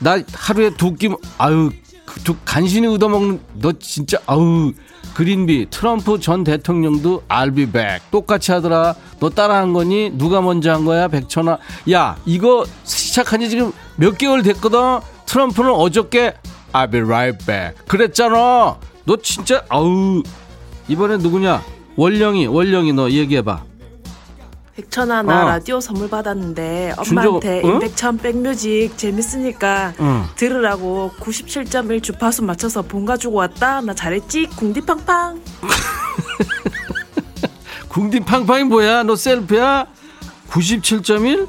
나 0.00 0.18
하루에 0.32 0.70
두 0.70 0.94
끼 0.96 1.08
아유 1.38 1.70
그두 2.04 2.36
간신히 2.44 2.86
얻어먹는 2.86 3.40
너 3.54 3.72
진짜 3.72 4.18
아우 4.26 4.72
그린비 5.14 5.68
트럼프 5.70 6.18
전 6.18 6.42
대통령도 6.44 7.22
be 7.54 7.66
back. 7.66 8.00
똑같이 8.10 8.50
하더라. 8.52 8.94
너 9.20 9.30
따라 9.30 9.56
한 9.58 9.72
거니? 9.72 10.10
누가 10.14 10.40
먼저 10.40 10.72
한 10.72 10.84
거야? 10.84 11.06
백천아. 11.08 11.58
야 11.92 12.16
이거 12.26 12.66
시작한 12.82 13.40
지 13.40 13.48
지금 13.48 13.72
몇 13.96 14.18
개월 14.18 14.42
됐거든? 14.42 14.78
트럼프는 15.26 15.70
어저께 15.70 16.34
I'll 16.72 16.90
be 16.90 17.00
right 17.00 17.38
back. 17.46 17.76
그랬잖아. 17.86 18.76
너 19.04 19.16
진짜 19.22 19.64
아우 19.68 20.22
이번엔 20.88 21.20
누구냐? 21.20 21.62
원령이, 21.96 22.48
원령이 22.48 22.92
너 22.92 23.08
얘기해봐. 23.08 23.62
백천아 24.76 25.22
나 25.22 25.44
어. 25.44 25.48
라디오 25.48 25.80
선물 25.80 26.10
받았는데 26.10 26.94
엄마한테 26.96 27.62
어? 27.62 27.68
임백천 27.68 28.18
백뮤직 28.18 28.96
재밌으니까 28.96 29.94
어. 29.98 30.28
들으라고 30.34 31.12
97.1 31.20 32.02
주파수 32.02 32.42
맞춰서 32.42 32.82
본가 32.82 33.16
주고 33.16 33.36
왔다 33.36 33.80
나 33.80 33.94
잘했지 33.94 34.48
궁디팡팡 34.56 35.40
궁디팡팡이 37.88 38.64
뭐야 38.64 39.04
너 39.04 39.14
셀프야 39.14 39.86
97.1 40.50 41.48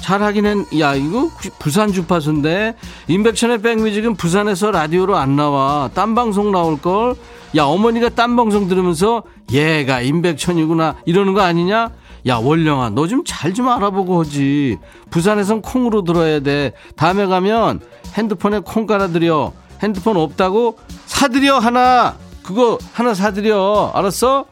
잘하긴 0.00 0.46
했, 0.46 0.80
야, 0.80 0.94
이거 0.94 1.28
부산 1.58 1.92
주파수인데, 1.92 2.74
임백천의 3.08 3.60
백뮤직은 3.60 4.16
부산에서 4.16 4.70
라디오로 4.70 5.18
안 5.18 5.36
나와. 5.36 5.90
딴 5.92 6.14
방송 6.14 6.50
나올걸? 6.50 7.16
야 7.56 7.64
어머니가 7.64 8.10
딴 8.10 8.36
방송 8.36 8.68
들으면서 8.68 9.24
얘가 9.50 10.00
임백천이구나 10.00 10.96
이러는 11.04 11.34
거 11.34 11.42
아니냐? 11.42 11.90
야 12.26 12.36
월령아 12.36 12.90
너 12.90 13.06
좀 13.06 13.22
잘좀 13.24 13.54
좀 13.54 13.68
알아보고 13.68 14.20
하지. 14.20 14.78
부산에선 15.10 15.62
콩으로 15.62 16.02
들어야 16.02 16.40
돼. 16.40 16.72
다음에 16.96 17.26
가면 17.26 17.80
핸드폰에 18.14 18.60
콩 18.60 18.86
깔아드려. 18.86 19.52
핸드폰 19.82 20.16
없다고 20.16 20.78
사드려 21.06 21.58
하나. 21.58 22.16
그거 22.42 22.78
하나 22.92 23.14
사드려. 23.14 23.92
알았어? 23.94 24.44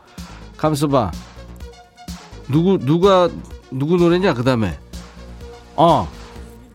감서 0.57 0.89
봐. 0.89 1.11
누구 2.49 2.79
누가 2.79 3.29
누구 3.71 3.97
노래냐 3.97 4.35
그 4.35 4.43
다음에. 4.45 4.79
어. 5.77 6.09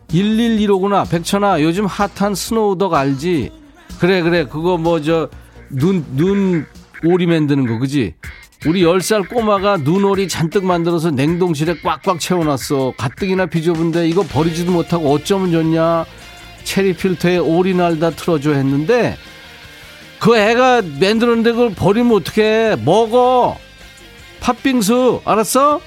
1115구나. 0.08 1.08
백천아 1.10 1.60
요즘 1.62 1.86
핫한 1.86 2.34
snow 2.34 2.64
duck 2.64 2.94
알지? 2.94 3.50
그래 3.98 4.22
그래. 4.22 4.46
그거 4.46 4.76
뭐 4.78 5.00
저 5.00 5.28
눈 5.70 6.04
눈 6.16 6.66
오리 7.04 7.26
만드는 7.26 7.66
거 7.66 7.78
그지 7.78 8.14
우리 8.66 8.82
10살 8.82 9.28
꼬마가 9.28 9.76
눈오리 9.76 10.26
잔뜩 10.26 10.64
만들어서 10.64 11.10
냉동실에 11.10 11.80
꽉꽉 11.82 12.18
채워놨어. 12.18 12.94
가뜩이나 12.96 13.46
비좁은데 13.46 14.08
이거 14.08 14.22
버리지도 14.22 14.72
못하고 14.72 15.12
어쩌면 15.12 15.52
좋냐? 15.52 16.06
체리 16.64 16.94
필터의 16.94 17.36
오리 17.38 17.74
날다 17.74 18.10
틀어줘 18.10 18.52
했는데 18.52 19.18
그 20.18 20.34
애가 20.36 20.80
만들었는데 20.80 21.52
그걸 21.52 21.74
버리면 21.74 22.16
어떡해? 22.16 22.76
먹어. 22.84 23.58
팥빙수. 24.40 25.20
알았어? 25.26 25.80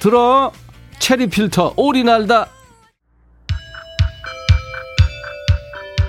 들어. 0.00 0.50
체리 0.98 1.28
필터. 1.28 1.74
오리 1.76 2.02
날다 2.02 2.48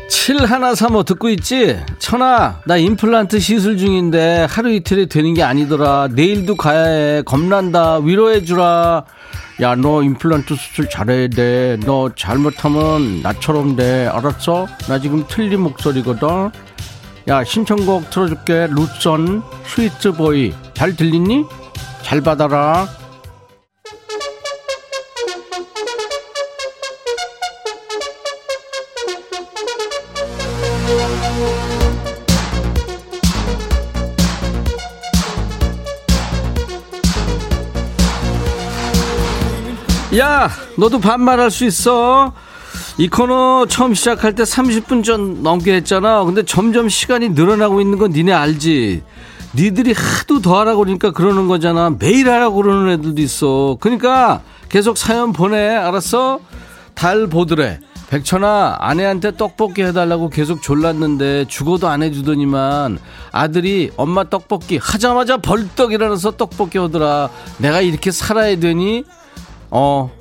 7135 0.09 1.03
듣고 1.03 1.29
있지? 1.29 1.79
천아, 1.99 2.61
나 2.65 2.77
임플란트 2.77 3.39
시술 3.39 3.77
중인데 3.77 4.45
하루 4.49 4.71
이틀이 4.71 5.07
되는 5.07 5.33
게 5.33 5.43
아니더라. 5.43 6.09
내일도 6.11 6.55
가야 6.55 6.83
해. 6.85 7.21
겁난다. 7.23 7.97
위로해주라. 7.97 9.03
야, 9.61 9.75
너 9.75 10.03
임플란트 10.03 10.55
수술 10.55 10.89
잘해야 10.89 11.27
돼. 11.29 11.77
너 11.85 12.09
잘못하면 12.15 13.21
나처럼 13.21 13.75
돼. 13.75 14.07
알았어? 14.07 14.67
나 14.87 14.99
지금 14.99 15.25
틀린 15.27 15.61
목소리거든. 15.61 16.51
야, 17.27 17.43
신청곡 17.43 18.09
틀어줄게. 18.09 18.67
루선, 18.69 19.41
스위트보이. 19.65 20.53
잘 20.73 20.95
들리니? 20.95 21.45
잘 22.03 22.21
받아라. 22.21 22.87
야, 40.17 40.49
너도 40.77 40.99
반말할 40.99 41.51
수 41.51 41.65
있어. 41.65 42.31
이 42.97 43.09
코너 43.09 43.65
처음 43.67 43.93
시작할 43.93 44.33
때 44.33 44.43
30분 44.43 45.03
전 45.03 45.43
넘게 45.43 45.73
했잖아. 45.75 46.23
근데 46.23 46.43
점점 46.43 46.87
시간이 46.87 47.29
늘어나고 47.29 47.81
있는 47.81 47.97
건 47.97 48.11
니네 48.11 48.31
알지? 48.31 49.03
니들이 49.55 49.93
하도 49.93 50.41
더 50.41 50.59
하라고 50.59 50.79
그러니까 50.79 51.11
그러는 51.11 51.47
거잖아. 51.47 51.93
매일 51.99 52.29
하라고 52.29 52.61
그러는 52.61 52.93
애들도 52.93 53.21
있어. 53.21 53.77
그러니까 53.81 54.41
계속 54.69 54.97
사연 54.97 55.33
보내. 55.33 55.69
알았어? 55.75 56.39
달 56.93 57.27
보드래. 57.27 57.79
백천아, 58.09 58.77
아내한테 58.79 59.35
떡볶이 59.35 59.81
해달라고 59.83 60.29
계속 60.29 60.61
졸랐는데 60.61 61.45
죽어도 61.47 61.87
안 61.87 62.03
해주더니만 62.03 62.99
아들이 63.31 63.91
엄마 63.97 64.23
떡볶이 64.23 64.77
하자마자 64.77 65.37
벌떡 65.37 65.91
일어나서 65.91 66.31
떡볶이 66.31 66.77
오더라. 66.77 67.29
내가 67.57 67.81
이렇게 67.81 68.11
살아야 68.11 68.57
되니? 68.57 69.03
어, 69.71 70.11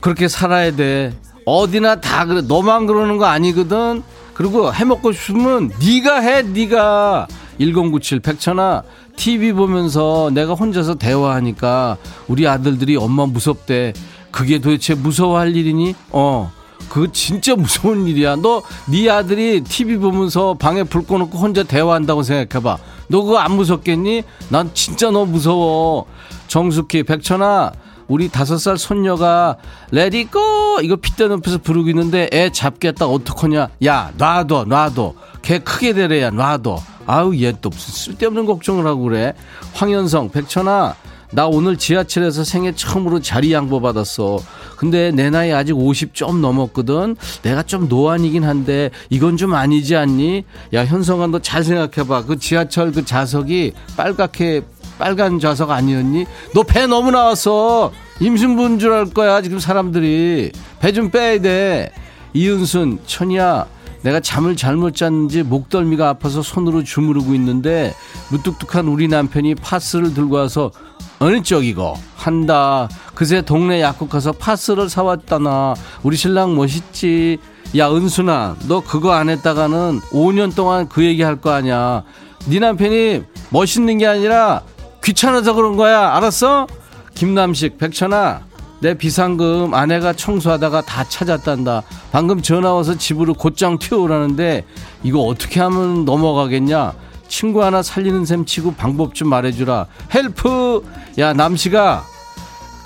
그렇게 0.00 0.28
살아야 0.28 0.74
돼. 0.74 1.12
어디나 1.44 2.00
다 2.00 2.24
그래. 2.24 2.40
너만 2.42 2.86
그러는 2.86 3.18
거 3.18 3.26
아니거든. 3.26 4.02
그리고 4.34 4.72
해먹고 4.72 5.12
싶으면 5.12 5.70
네가 5.80 6.20
해, 6.20 6.42
네가. 6.42 7.26
1097 7.58 8.20
백천아 8.20 8.82
TV 9.16 9.52
보면서 9.52 10.30
내가 10.32 10.54
혼자서 10.54 10.94
대화하니까 10.94 11.96
우리 12.28 12.46
아들들이 12.48 12.96
엄마 12.96 13.26
무섭대. 13.26 13.92
그게 14.30 14.58
도대체 14.58 14.94
무서워할 14.94 15.54
일이니? 15.54 15.94
어. 16.10 16.50
그거 16.88 17.06
진짜 17.12 17.54
무서운 17.54 18.06
일이야. 18.06 18.36
너 18.36 18.62
네 18.88 19.08
아들이 19.08 19.62
TV 19.62 19.96
보면서 19.98 20.54
방에 20.54 20.82
불 20.82 21.06
꺼놓고 21.06 21.38
혼자 21.38 21.62
대화한다고 21.62 22.22
생각해봐. 22.22 22.78
너 23.08 23.22
그거 23.22 23.38
안 23.38 23.52
무섭겠니? 23.52 24.22
난 24.48 24.70
진짜 24.74 25.10
너 25.10 25.24
무서워. 25.24 26.06
정숙희 26.48 27.02
백천아 27.04 27.72
우리 28.12 28.28
다섯 28.28 28.58
살 28.58 28.76
손녀가 28.76 29.56
레디고 29.90 30.80
이거 30.82 30.96
핏대 30.96 31.28
높여서 31.28 31.56
부르고 31.56 31.88
있는데 31.88 32.28
애 32.30 32.50
잡겠다 32.52 33.06
어떡하냐 33.06 33.70
야 33.86 34.12
놔둬 34.18 34.66
놔둬 34.68 35.14
걔 35.40 35.58
크게 35.58 35.94
되래야 35.94 36.28
놔둬 36.30 36.78
아우 37.06 37.34
얘 37.34 37.52
또 37.62 37.70
무슨 37.70 37.94
쓸데없는 38.12 38.44
걱정을 38.44 38.86
하고 38.86 39.04
그래 39.04 39.32
황현성 39.72 40.28
백천아 40.30 40.94
나 41.34 41.46
오늘 41.46 41.78
지하철에서 41.78 42.44
생애 42.44 42.72
처음으로 42.72 43.22
자리 43.22 43.54
양보 43.54 43.80
받았어. 43.80 44.38
근데 44.76 45.10
내 45.12 45.30
나이 45.30 45.50
아직 45.50 45.72
50 45.72 46.12
좀 46.12 46.42
넘었거든. 46.42 47.16
내가 47.40 47.62
좀 47.62 47.88
노안이긴 47.88 48.44
한데 48.44 48.90
이건 49.08 49.38
좀 49.38 49.54
아니지 49.54 49.96
않니? 49.96 50.44
야 50.74 50.84
현성아 50.84 51.28
너 51.28 51.38
잘 51.38 51.64
생각해봐. 51.64 52.26
그 52.26 52.38
지하철 52.38 52.92
그 52.92 53.06
좌석이 53.06 53.72
빨갛게 53.96 54.60
빨간 55.02 55.40
좌석 55.40 55.72
아니었니? 55.72 56.26
너 56.54 56.62
배 56.62 56.86
너무 56.86 57.10
나왔어. 57.10 57.90
임신부인 58.20 58.78
줄 58.78 58.92
알 58.92 59.06
거야 59.06 59.42
지금 59.42 59.58
사람들이 59.58 60.52
배 60.78 60.92
좀 60.92 61.10
빼야 61.10 61.40
돼. 61.40 61.90
이은순 62.34 63.00
천이야. 63.04 63.66
내가 64.02 64.20
잠을 64.20 64.54
잘못 64.54 64.94
잤는지 64.94 65.42
목덜미가 65.42 66.08
아파서 66.08 66.40
손으로 66.40 66.84
주무르고 66.84 67.34
있는데 67.34 67.94
무뚝뚝한 68.30 68.86
우리 68.86 69.08
남편이 69.08 69.56
파스를 69.56 70.14
들고 70.14 70.36
와서 70.36 70.70
어느 71.18 71.42
쪽이고 71.42 71.94
한다 72.16 72.88
그새 73.14 73.42
동네 73.42 73.80
약국 73.80 74.08
가서 74.08 74.30
파스를 74.32 74.88
사왔다나 74.88 75.74
우리 76.02 76.16
신랑 76.16 76.56
멋있지 76.56 77.38
야 77.76 77.88
은순아 77.90 78.56
너 78.66 78.80
그거 78.80 79.12
안 79.12 79.28
했다가는 79.28 80.00
5년 80.10 80.54
동안 80.54 80.88
그 80.88 81.04
얘기 81.04 81.22
할 81.22 81.36
거 81.40 81.50
아니야 81.52 82.02
네 82.46 82.58
남편이 82.58 83.22
멋있는 83.50 83.98
게 83.98 84.06
아니라 84.08 84.62
귀찮아서 85.04 85.54
그런 85.54 85.76
거야 85.76 86.14
알았어 86.14 86.66
김남식 87.14 87.78
백천아 87.78 88.42
내 88.80 88.94
비상금 88.94 89.74
아내가 89.74 90.12
청소하다가 90.12 90.82
다 90.82 91.04
찾았단다 91.04 91.82
방금 92.10 92.42
전화 92.42 92.72
와서 92.72 92.96
집으로 92.96 93.34
곧장 93.34 93.78
튀어오라는데 93.78 94.64
이거 95.02 95.20
어떻게 95.20 95.60
하면 95.60 96.04
넘어가겠냐 96.04 96.92
친구 97.28 97.64
하나 97.64 97.82
살리는 97.82 98.26
셈 98.26 98.44
치고 98.44 98.74
방법 98.74 99.14
좀 99.14 99.30
말해주라. 99.30 99.86
Help! 100.14 100.84
야, 101.16 101.32
남씨가 101.32 102.04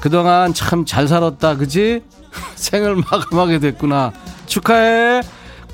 그동안 0.01 0.55
참 0.55 0.85
잘 0.87 1.09
살았다, 1.09 1.57
그지? 1.57 2.05
생을 2.55 2.95
마감하게 2.95 3.59
됐구나. 3.59 4.13
축하해! 4.47 5.23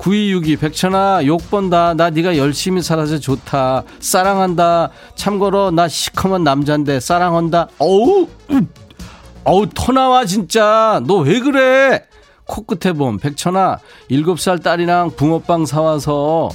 9262 0.03 0.57
백천아 0.57 1.21
욕 1.25 1.49
본다. 1.49 1.93
나 1.93 2.09
네가 2.09 2.35
열심히 2.37 2.81
살아서 2.81 3.19
좋다. 3.19 3.83
사랑한다. 4.01 4.89
참고로 5.15 5.71
나 5.71 5.87
시커먼 5.87 6.43
남잔데 6.43 6.99
사랑한다. 6.99 7.69
어우 7.79 8.27
어우 9.45 9.67
터 9.73 9.93
나와 9.93 10.25
진짜. 10.25 11.01
너 11.07 11.19
왜 11.21 11.39
그래? 11.39 12.03
코끝에 12.45 12.91
봄. 12.91 13.17
백천아 13.17 13.79
7살 14.11 14.61
딸이랑 14.61 15.11
붕어빵 15.15 15.65
사와서 15.65 16.49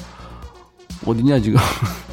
어디냐 1.07 1.41
지금 1.41 1.59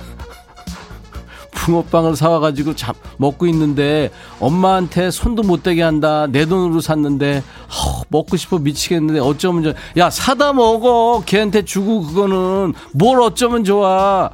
붕어빵을 1.66 2.16
사와가지고 2.16 2.76
잡, 2.76 2.96
먹고 3.18 3.48
있는데 3.48 4.12
엄마한테 4.40 5.10
손도 5.10 5.42
못 5.42 5.64
대게 5.64 5.82
한다. 5.82 6.28
내 6.28 6.46
돈으로 6.46 6.80
샀는데 6.80 7.40
허, 7.70 8.04
먹고 8.10 8.38
싶어 8.38 8.60
미치겠는데 8.60 9.20
어쩌면 9.20 9.64
좋아. 9.64 9.74
야 9.98 10.10
사다 10.12 10.54
먹어. 10.54 11.24
걔한테 11.26 11.64
주고 11.66 12.04
그거는 12.04 12.74
뭘 12.94 13.20
어쩌면 13.20 13.64
좋아. 13.64 14.30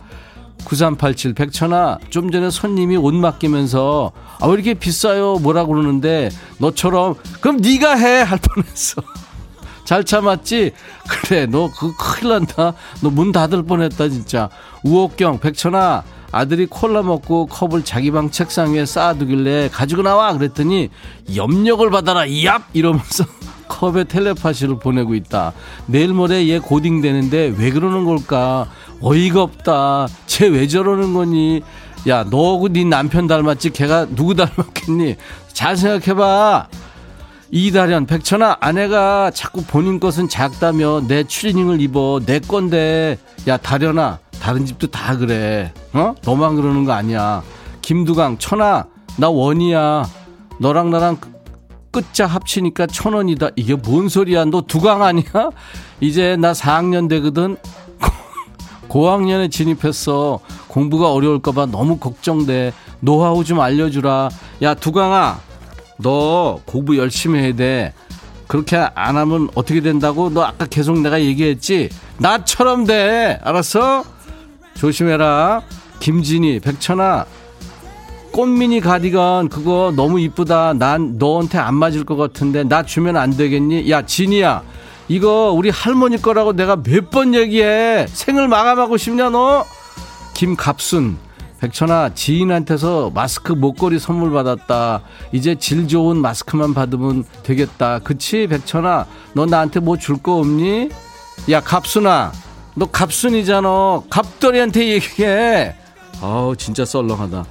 9387 0.65 1.33
백천아 1.33 1.97
좀 2.11 2.29
전에 2.31 2.49
손님이 2.51 2.95
옷 2.97 3.15
맡기면서 3.15 4.11
아 4.39 4.47
왜 4.47 4.53
이렇게 4.53 4.73
비싸요 4.75 5.37
뭐라 5.39 5.65
그러는데 5.65 6.29
너처럼 6.59 7.15
그럼 7.39 7.57
네가 7.57 7.95
해 7.95 8.21
할 8.21 8.37
뻔했어 8.37 9.01
잘 9.85 10.03
참았지 10.03 10.73
그래 11.09 11.47
너 11.47 11.67
그거 11.71 11.93
큰일 11.97 12.33
난다 12.33 12.73
너 13.01 13.09
문 13.09 13.31
닫을 13.31 13.63
뻔했다 13.63 14.09
진짜 14.09 14.49
우옥경 14.83 15.39
백천아 15.39 16.03
아들이 16.31 16.65
콜라 16.65 17.01
먹고 17.01 17.47
컵을 17.47 17.83
자기 17.83 18.11
방 18.11 18.31
책상 18.31 18.73
위에 18.73 18.85
쌓아두길래 18.85 19.69
가지고 19.71 20.01
나와 20.01 20.33
그랬더니 20.33 20.89
염력을 21.35 21.89
받아라 21.89 22.21
얍 22.21 22.61
이러면서 22.73 23.25
컵에 23.67 24.03
텔레파시를 24.05 24.79
보내고 24.79 25.15
있다. 25.15 25.53
내일 25.85 26.13
모레 26.13 26.47
얘 26.49 26.59
고딩 26.59 27.01
되는데 27.01 27.53
왜 27.57 27.71
그러는 27.71 28.05
걸까? 28.05 28.67
어이가 29.01 29.41
없다. 29.41 30.07
쟤 30.27 30.47
왜 30.47 30.67
저러는 30.67 31.13
거니? 31.13 31.61
야, 32.07 32.23
너하고 32.23 32.69
네 32.69 32.83
남편 32.83 33.27
닮았지? 33.27 33.69
걔가 33.71 34.07
누구 34.15 34.35
닮았겠니? 34.35 35.15
잘 35.53 35.77
생각해봐. 35.77 36.67
이다련, 37.51 38.05
백천아, 38.05 38.57
아내가 38.61 39.29
자꾸 39.31 39.61
본인 39.63 39.99
것은 39.99 40.29
작다며 40.29 41.01
내 41.07 41.23
추리닝을 41.23 41.81
입어. 41.81 42.21
내 42.25 42.39
건데. 42.39 43.17
야, 43.47 43.57
다련아, 43.57 44.19
다른 44.41 44.65
집도 44.65 44.87
다 44.87 45.15
그래. 45.15 45.71
어? 45.93 46.15
너만 46.23 46.55
그러는 46.55 46.83
거 46.83 46.93
아니야. 46.93 47.43
김두강, 47.83 48.39
천아, 48.39 48.85
나 49.17 49.29
원이야. 49.29 50.03
너랑 50.57 50.89
나랑 50.89 51.17
끝자 51.91 52.25
합치니까 52.25 52.87
천 52.87 53.13
원이다. 53.13 53.49
이게 53.55 53.75
뭔 53.75 54.09
소리야? 54.09 54.45
너 54.45 54.61
두강 54.61 55.03
아니야? 55.03 55.51
이제 56.01 56.35
나 56.37 56.53
4학년 56.53 57.07
되거든. 57.07 57.55
고학년에 58.87 59.49
진입했어. 59.49 60.39
공부가 60.67 61.11
어려울까봐 61.11 61.67
너무 61.67 61.97
걱정돼. 61.97 62.73
노하우 62.99 63.43
좀 63.43 63.59
알려주라. 63.59 64.29
야, 64.63 64.73
두강아. 64.73 65.39
너 65.97 66.59
공부 66.65 66.97
열심히 66.97 67.39
해야 67.41 67.53
돼. 67.53 67.93
그렇게 68.47 68.75
안 68.75 69.17
하면 69.17 69.49
어떻게 69.53 69.81
된다고? 69.81 70.29
너 70.31 70.41
아까 70.41 70.65
계속 70.65 70.99
내가 70.99 71.21
얘기했지? 71.21 71.89
나처럼 72.17 72.85
돼. 72.85 73.39
알았어? 73.43 74.03
조심해라. 74.75 75.61
김진희, 75.99 76.59
백천아. 76.59 77.25
꽃미니 78.31 78.79
가디건 78.79 79.49
그거 79.49 79.91
너무 79.95 80.19
이쁘다. 80.19 80.73
난 80.73 81.17
너한테 81.17 81.57
안 81.57 81.75
맞을 81.75 82.05
것 82.05 82.15
같은데 82.15 82.63
나 82.63 82.81
주면 82.83 83.17
안 83.17 83.31
되겠니? 83.35 83.89
야, 83.91 84.05
진이야. 84.05 84.63
이거 85.09 85.51
우리 85.51 85.69
할머니 85.69 86.21
거라고 86.21 86.53
내가 86.53 86.77
몇 86.77 87.09
번 87.11 87.35
얘기해. 87.35 88.07
생을 88.07 88.47
마감하고 88.47 88.95
싶냐 88.97 89.29
너? 89.29 89.65
김갑순 90.33 91.17
백천아 91.59 92.13
지인한테서 92.15 93.11
마스크 93.13 93.51
목걸이 93.51 93.99
선물 93.99 94.31
받았다. 94.31 95.01
이제 95.33 95.55
질 95.55 95.87
좋은 95.89 96.17
마스크만 96.17 96.73
받으면 96.73 97.25
되겠다. 97.43 97.99
그치 97.99 98.47
백천아 98.47 99.05
너 99.33 99.45
나한테 99.45 99.81
뭐 99.81 99.97
줄 99.97 100.23
거 100.23 100.37
없니? 100.37 100.89
야 101.49 101.59
갑순아 101.59 102.31
너 102.75 102.85
갑순이잖아. 102.85 104.03
갑돌이한테 104.09 104.87
얘기해. 104.93 105.75
아우 106.21 106.55
진짜 106.55 106.85
썰렁하다. 106.85 107.45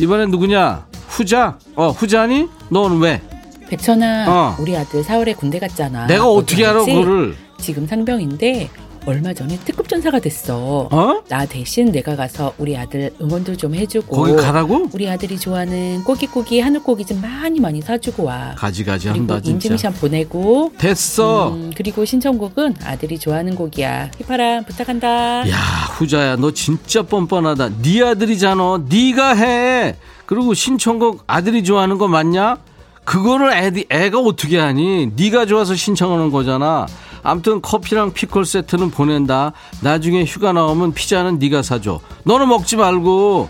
이번엔 0.00 0.30
누구냐? 0.30 0.86
후자? 1.08 1.58
어 1.74 1.90
후자니? 1.90 2.48
너는 2.68 2.98
왜? 2.98 3.22
백천아, 3.68 4.26
어. 4.28 4.56
우리 4.60 4.76
아들 4.76 5.02
4월에 5.02 5.36
군대 5.36 5.58
갔잖아. 5.58 6.06
내가 6.06 6.28
어떻게 6.28 6.64
알아, 6.64 6.84
그거를? 6.84 7.36
지금 7.58 7.86
상병인데 7.86 8.70
얼마 9.06 9.32
전에 9.32 9.56
특급 9.64 9.88
전사가 9.88 10.18
됐어. 10.18 10.88
어? 10.90 11.22
나 11.28 11.46
대신 11.46 11.92
내가 11.92 12.16
가서 12.16 12.52
우리 12.58 12.76
아들 12.76 13.12
응원도 13.20 13.56
좀 13.56 13.74
해주고. 13.74 14.14
거기 14.16 14.32
가라고? 14.34 14.88
우리 14.92 15.08
아들이 15.08 15.38
좋아하는 15.38 16.02
꼬기꼬기 16.02 16.58
하늘고기 16.58 17.04
좀 17.04 17.20
많이 17.20 17.60
많이 17.60 17.80
사주고 17.80 18.24
와. 18.24 18.54
가지가지 18.58 19.08
한다 19.08 19.40
진짜. 19.40 19.52
인증샷 19.68 20.00
보내고. 20.00 20.72
됐어. 20.78 21.50
음, 21.52 21.70
그리고 21.76 22.04
신청곡은 22.04 22.74
아들이 22.82 23.16
좋아하는 23.18 23.54
곡이야. 23.54 24.10
휘파람 24.18 24.64
부탁한다. 24.64 25.48
야 25.48 25.56
후자야 25.96 26.34
너 26.36 26.50
진짜 26.50 27.02
뻔뻔하다. 27.02 27.82
네 27.82 28.02
아들이잖아. 28.02 28.82
네가 28.88 29.34
해. 29.34 29.94
그리고 30.26 30.52
신청곡 30.52 31.22
아들이 31.28 31.62
좋아하는 31.62 31.96
거 31.98 32.08
맞냐? 32.08 32.56
그거를 33.04 33.52
애디, 33.52 33.86
애가 33.88 34.18
어떻게 34.18 34.58
하니? 34.58 35.12
네가 35.14 35.46
좋아서 35.46 35.76
신청하는 35.76 36.32
거잖아. 36.32 36.86
아무튼 37.26 37.60
커피랑 37.60 38.12
피콜 38.12 38.44
세트는 38.44 38.90
보낸다. 38.90 39.52
나중에 39.82 40.24
휴가 40.24 40.52
나오면 40.52 40.94
피자는 40.94 41.38
네가 41.38 41.62
사줘. 41.62 42.00
너는 42.24 42.48
먹지 42.48 42.76
말고. 42.76 43.48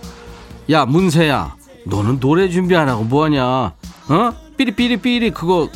야 0.70 0.84
문세야, 0.84 1.54
너는 1.84 2.18
노래 2.18 2.48
준비 2.48 2.74
안 2.74 2.88
하고 2.88 3.04
뭐 3.04 3.24
하냐? 3.24 3.44
어? 3.44 3.74
삐리삐리삐리 4.56 5.30
그거 5.30 5.68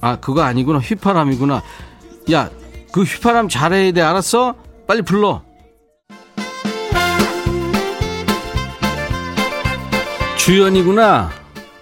아 0.00 0.16
그거 0.16 0.42
아니구나 0.42 0.78
휘파람이구나. 0.80 1.62
야 2.32 2.50
그 2.94 3.02
휘파람 3.02 3.48
잘해야 3.48 3.90
돼 3.90 4.02
알았어? 4.02 4.54
빨리 4.86 5.02
불러. 5.02 5.42
주연이구나. 10.38 11.28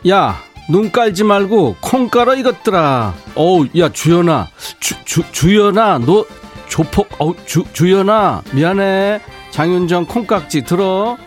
야. 0.09 0.43
눈 0.73 0.91
깔지 0.91 1.23
말고 1.23 1.77
콩 1.83 2.09
깔아 2.09 2.35
이것들아. 2.37 3.15
어우, 3.35 3.67
야, 3.77 3.91
주연아. 3.91 4.49
주, 4.81 4.95
주, 5.05 5.23
주연아, 5.31 5.99
너 5.99 6.25
조폭, 6.67 7.09
어우, 7.19 7.35
주, 7.45 7.65
주연아. 7.75 8.43
미안해. 8.53 9.21
장윤정 9.51 10.07
콩깍지 10.07 10.63
들어. 10.63 11.19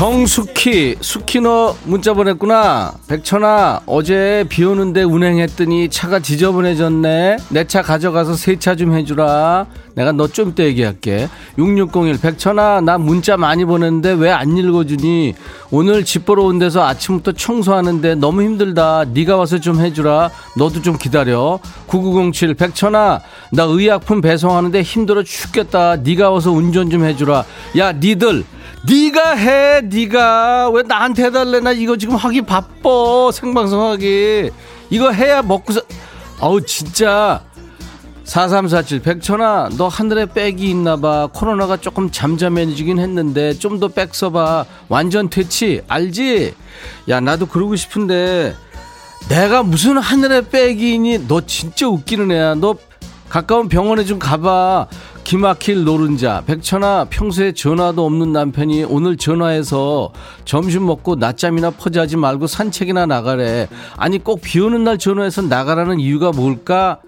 정숙희, 0.00 0.96
숙희 1.02 1.42
너 1.42 1.76
문자 1.84 2.14
보냈구나. 2.14 2.94
백천아, 3.06 3.82
어제 3.84 4.46
비 4.48 4.64
오는데 4.64 5.02
운행했더니 5.02 5.90
차가 5.90 6.20
지저분해졌네. 6.20 7.36
내 7.50 7.64
차 7.66 7.82
가져가서 7.82 8.32
세차 8.32 8.76
좀 8.76 8.94
해주라. 8.94 9.66
내가 9.94 10.12
너 10.12 10.26
좀 10.28 10.48
이따 10.48 10.62
얘기할게. 10.64 11.28
6601, 11.58 12.18
백천아, 12.18 12.80
나 12.80 12.96
문자 12.96 13.36
많이 13.36 13.66
보냈는데 13.66 14.12
왜 14.12 14.30
안 14.30 14.56
읽어주니? 14.56 15.34
오늘 15.70 16.02
집 16.06 16.24
보러 16.24 16.44
온 16.44 16.58
데서 16.58 16.82
아침부터 16.82 17.32
청소하는데 17.32 18.14
너무 18.14 18.40
힘들다. 18.42 19.04
네가 19.12 19.36
와서 19.36 19.60
좀 19.60 19.80
해주라. 19.80 20.30
너도 20.56 20.80
좀 20.80 20.96
기다려. 20.96 21.58
9907, 21.88 22.54
백천아, 22.54 23.20
나 23.52 23.62
의약품 23.64 24.22
배송하는데 24.22 24.80
힘들어 24.80 25.22
죽겠다. 25.22 25.96
네가 25.96 26.30
와서 26.30 26.50
운전 26.52 26.88
좀 26.88 27.04
해주라. 27.04 27.44
야, 27.76 27.92
니들. 27.92 28.44
네가 28.86 29.32
해 29.32 29.80
네가. 29.82 30.70
왜 30.70 30.82
나한테 30.82 31.24
해달래? 31.24 31.60
나 31.60 31.72
이거 31.72 31.96
지금 31.96 32.16
하기 32.16 32.42
바빠 32.42 33.30
생방송 33.32 33.82
하기. 33.90 34.50
이거 34.88 35.10
해야 35.10 35.42
먹고 35.42 35.72
사 35.72 35.80
아우 36.40 36.60
진짜. 36.64 37.42
4347 38.24 39.00
백천아 39.00 39.70
너 39.76 39.88
하늘에 39.88 40.24
빽이 40.26 40.70
있나봐. 40.70 41.30
코로나가 41.32 41.76
조금 41.76 42.10
잠잠해지긴 42.10 42.98
했는데 42.98 43.54
좀더빽 43.54 44.14
써봐. 44.14 44.64
완전 44.88 45.28
퇴치 45.28 45.82
알지? 45.88 46.54
야 47.08 47.20
나도 47.20 47.46
그러고 47.46 47.76
싶은데 47.76 48.54
내가 49.28 49.62
무슨 49.62 49.98
하늘에 49.98 50.42
빽이 50.48 50.94
있니? 50.94 51.26
너 51.28 51.40
진짜 51.40 51.88
웃기는 51.88 52.30
애야. 52.30 52.54
너 52.54 52.76
가까운 53.28 53.68
병원에 53.68 54.04
좀 54.04 54.18
가봐 54.18 54.86
기막힐 55.24 55.84
노른자 55.84 56.42
백천아 56.46 57.06
평소에 57.08 57.52
전화도 57.52 58.04
없는 58.04 58.32
남편이 58.32 58.84
오늘 58.84 59.16
전화해서 59.16 60.12
점심 60.44 60.86
먹고 60.86 61.14
낮잠이나 61.16 61.70
퍼지하지 61.70 62.16
말고 62.16 62.46
산책이나 62.48 63.06
나가래. 63.06 63.68
아니 63.96 64.18
꼭 64.18 64.40
비 64.42 64.58
오는 64.58 64.82
날 64.82 64.98
전화해서 64.98 65.42
나가라는 65.42 66.00
이유가 66.00 66.32
뭘까? 66.32 67.00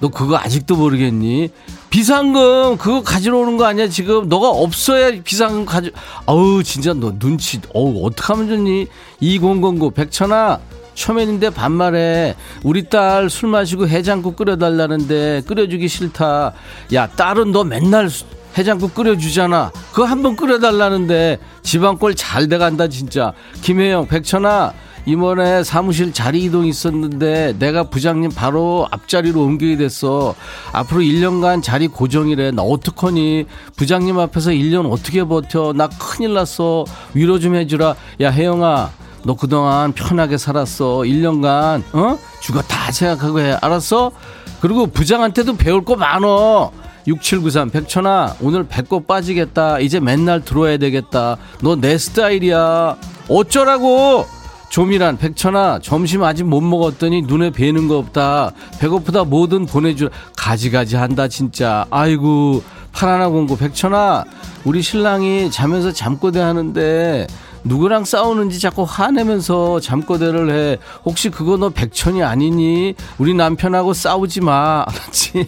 너 0.00 0.08
그거 0.08 0.36
아직도 0.36 0.76
모르겠니? 0.76 1.50
비상금 1.88 2.76
그거 2.76 3.02
가지러 3.02 3.38
오는 3.38 3.56
거 3.56 3.64
아니야 3.64 3.88
지금? 3.88 4.28
너가 4.28 4.48
없어야 4.50 5.12
비상금 5.22 5.64
가져 5.64 5.90
아우 6.26 6.62
진짜 6.62 6.92
너 6.92 7.18
눈치 7.18 7.60
어우 7.74 8.04
어떡하면 8.06 8.48
좋니? 8.48 8.86
2009 9.20 9.90
백천아 9.92 10.60
초면인데 11.00 11.48
반말해. 11.48 12.36
우리 12.62 12.90
딸 12.90 13.30
술 13.30 13.48
마시고 13.48 13.88
해장국 13.88 14.36
끓여달라는데 14.36 15.42
끓여주기 15.46 15.88
싫다. 15.88 16.52
야, 16.92 17.06
딸은 17.06 17.52
너 17.52 17.64
맨날 17.64 18.10
해장국 18.58 18.94
끓여주잖아. 18.94 19.72
그거 19.92 20.04
한번 20.04 20.36
끓여달라는데 20.36 21.38
지방골 21.62 22.16
잘 22.16 22.48
돼간다, 22.48 22.88
진짜. 22.88 23.32
김혜영, 23.62 24.08
백천아. 24.08 24.74
이번에 25.06 25.64
사무실 25.64 26.12
자리 26.12 26.44
이동 26.44 26.66
있었는데 26.66 27.54
내가 27.58 27.84
부장님 27.84 28.32
바로 28.36 28.86
앞자리로 28.90 29.42
옮기게 29.42 29.78
됐어. 29.78 30.34
앞으로 30.72 31.00
1년간 31.00 31.62
자리 31.62 31.88
고정이래. 31.88 32.50
나 32.50 32.60
어떡하니? 32.60 33.46
부장님 33.76 34.18
앞에서 34.18 34.50
1년 34.50 34.92
어떻게 34.92 35.24
버텨? 35.24 35.72
나 35.72 35.88
큰일 35.88 36.34
났어. 36.34 36.84
위로 37.14 37.38
좀 37.38 37.54
해주라. 37.54 37.94
야, 38.20 38.30
혜영아. 38.30 38.99
너 39.22 39.34
그동안 39.34 39.92
편하게 39.92 40.38
살았어. 40.38 40.98
1년간, 41.00 41.82
어? 41.94 42.18
죽어 42.40 42.62
다 42.62 42.90
생각하고 42.90 43.40
해. 43.40 43.56
알았어? 43.60 44.10
그리고 44.60 44.86
부장한테도 44.86 45.56
배울 45.56 45.84
거 45.84 45.96
많어. 45.96 46.70
6793 47.06 47.70
백천아 47.70 48.36
오늘 48.42 48.68
배꼽 48.68 49.06
빠지겠다 49.06 49.78
이제 49.80 50.00
맨날 50.00 50.44
들어야 50.44 50.76
되겠다 50.76 51.38
너 51.62 51.74
내 51.74 51.96
스타일이야 51.96 52.94
어쩌라고 53.26 54.26
조미란 54.68 55.16
백천아 55.16 55.78
점심 55.82 56.22
아직 56.22 56.44
못 56.44 56.60
먹었더니 56.60 57.22
눈에 57.22 57.50
뵈는 57.50 57.88
거 57.88 57.96
없다 57.96 58.52
배고프다 58.80 59.24
뭐든 59.24 59.64
보내주 59.64 60.10
가지가지 60.36 60.96
한다 60.96 61.26
진짜 61.26 61.86
아이고 61.90 62.62
파라나 62.92 63.30
공고 63.30 63.56
백천아 63.56 64.24
우리 64.64 64.82
신랑이 64.82 65.50
자면서 65.50 65.92
잠꼬대 65.92 66.38
하는데 66.38 67.26
누구랑 67.64 68.04
싸우는지 68.04 68.58
자꾸 68.58 68.84
화내면서 68.88 69.80
잠꼬대를 69.80 70.50
해. 70.50 70.78
혹시 71.04 71.28
그거 71.30 71.56
너 71.56 71.68
백천이 71.68 72.22
아니니? 72.22 72.94
우리 73.18 73.34
남편하고 73.34 73.92
싸우지 73.92 74.40
마. 74.40 74.84
알았지? 74.88 75.46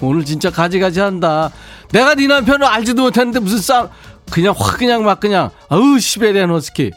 오늘 0.00 0.24
진짜 0.24 0.50
가지가지 0.50 1.00
한다. 1.00 1.50
내가 1.92 2.14
네 2.14 2.26
남편을 2.26 2.66
알지도 2.66 3.02
못했는데 3.02 3.40
무슨 3.40 3.58
싸 3.58 3.88
그냥 4.30 4.54
확 4.56 4.78
그냥 4.78 5.04
막 5.04 5.20
그냥 5.20 5.50
아우 5.68 5.98
시베리안 5.98 6.50
허스키. 6.50 6.92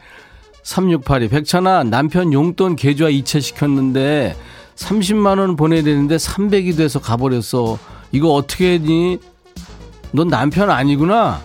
3682 0.64 1.30
백천아 1.30 1.84
남편 1.86 2.32
용돈 2.34 2.76
계좌 2.76 3.10
이체시켰는데 3.10 4.36
30만 4.76 5.40
원 5.40 5.56
보내야 5.56 5.84
되는데 5.84 6.18
300이 6.18 6.78
돼서 6.78 7.00
가버렸어. 7.00 7.78
이거 8.12 8.34
어떻게 8.34 8.74
했니? 8.74 9.20
넌 10.12 10.28
남편 10.28 10.70
아니구나. 10.70 11.42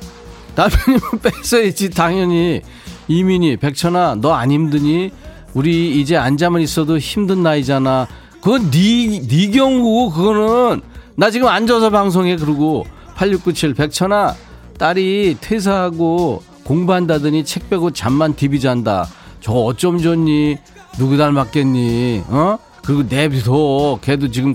남편이면 0.56 1.00
뺏어야지 1.22 1.90
당연히. 1.90 2.62
이민희 3.08 3.58
백천아 3.58 4.16
너 4.16 4.32
안 4.32 4.50
힘드니? 4.50 5.12
우리 5.54 6.00
이제 6.00 6.16
앉아만 6.16 6.60
있어도 6.62 6.98
힘든 6.98 7.42
나이잖아. 7.42 8.08
그건 8.40 8.70
네, 8.70 9.20
네 9.26 9.50
경우고 9.50 10.10
그거는 10.10 10.82
나 11.14 11.30
지금 11.30 11.48
앉아서 11.48 11.90
방송해 11.90 12.36
그러고 12.36 12.84
8697 13.14 13.74
백천아 13.74 14.34
딸이 14.78 15.38
퇴사하고 15.40 16.42
공부한다더니 16.64 17.44
책 17.44 17.70
빼고 17.70 17.92
잠만 17.92 18.34
디비 18.34 18.60
잔다. 18.60 19.06
저거 19.40 19.60
어쩜 19.64 19.98
좋니? 19.98 20.56
누구 20.98 21.16
닮았겠니? 21.16 22.24
어? 22.28 22.58
그리고 22.84 23.02
내비도 23.08 24.00
걔도 24.02 24.30
지금 24.30 24.54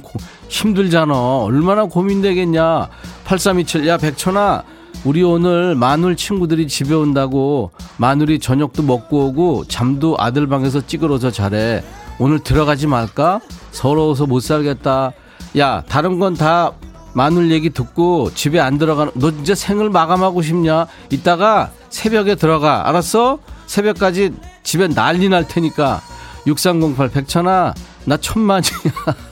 힘들잖아. 0.50 1.14
얼마나 1.44 1.86
고민되겠냐. 1.86 2.90
8327, 3.26 3.88
야, 3.88 3.98
백천아. 3.98 4.64
우리 5.04 5.24
오늘 5.24 5.74
마눌 5.76 6.16
친구들이 6.16 6.68
집에 6.68 6.94
온다고 6.94 7.72
마눌이 7.98 8.40
저녁도 8.40 8.84
먹고 8.84 9.28
오고 9.28 9.66
잠도 9.68 10.16
아들 10.20 10.48
방에서 10.48 10.86
찌그러져 10.86 11.32
잘해. 11.32 11.84
오늘 12.20 12.40
들어가지 12.40 12.86
말까? 12.86 13.40
서러워서 13.72 14.28
못 14.28 14.42
살겠다. 14.42 15.14
야, 15.58 15.84
다른 15.90 16.20
건 16.20 16.36
다 16.36 16.72
마눌 17.14 17.52
얘기 17.52 17.72
듣고 17.72 18.32
집에 18.36 18.60
안 18.60 18.78
들어가는, 18.78 19.12
너 19.16 19.32
진짜 19.32 19.56
생을 19.56 19.90
마감하고 19.90 20.42
싶냐? 20.44 20.86
이따가 21.10 21.72
새벽에 21.90 22.36
들어가. 22.36 22.88
알았어? 22.88 23.40
새벽까지 23.66 24.34
집에 24.64 24.88
난리 24.88 25.28
날 25.30 25.48
테니까. 25.48 26.00
6308 26.48 27.10
백천아, 27.10 27.74
나 28.06 28.18
천만이야. 28.18 28.72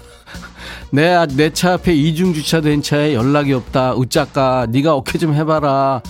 내 0.92 1.16
내 1.36 1.52
차 1.52 1.74
앞에 1.74 1.94
이중 1.94 2.34
주차된 2.34 2.82
차에 2.82 3.14
연락이 3.14 3.54
없다. 3.54 3.96
으짜까 4.00 4.68
네가 4.70 4.96
어떻게 4.96 5.18
좀 5.18 5.34
해봐라. 5.34 6.02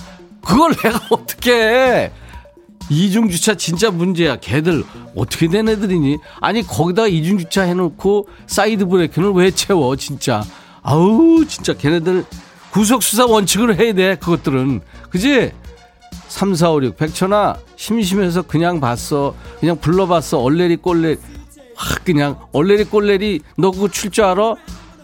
그걸 0.44 0.72
내가 0.74 1.00
어떻게 1.10 1.52
해? 1.52 2.12
이중 2.88 3.28
주차 3.28 3.54
진짜 3.54 3.90
문제야. 3.90 4.36
걔들 4.36 4.82
어떻게 5.14 5.48
된 5.48 5.68
애들이니? 5.68 6.18
아니 6.40 6.62
거기다 6.66 7.06
이중 7.08 7.38
주차 7.38 7.62
해놓고 7.62 8.26
사이드 8.46 8.86
브레이크는 8.86 9.34
왜 9.34 9.50
채워? 9.50 9.94
진짜. 9.96 10.42
아우 10.82 11.44
진짜 11.46 11.74
걔네들 11.74 12.24
구속 12.70 13.02
수사 13.02 13.26
원칙으로 13.26 13.74
해야 13.74 13.92
돼. 13.92 14.16
그것들은 14.16 14.80
그지? 15.10 15.52
3456 16.28 16.96
백천아 16.96 17.56
심심해서 17.76 18.42
그냥 18.42 18.80
봤어. 18.80 19.34
그냥 19.60 19.76
불러봤어. 19.78 20.38
얼레리 20.40 20.76
꼴레리 20.76 21.18
확 21.80 22.04
그냥 22.04 22.38
얼레리 22.52 22.84
꼴레리 22.84 23.40
너 23.56 23.70
그거 23.70 23.88
출 23.88 24.10
줄 24.10 24.24
알아? 24.24 24.54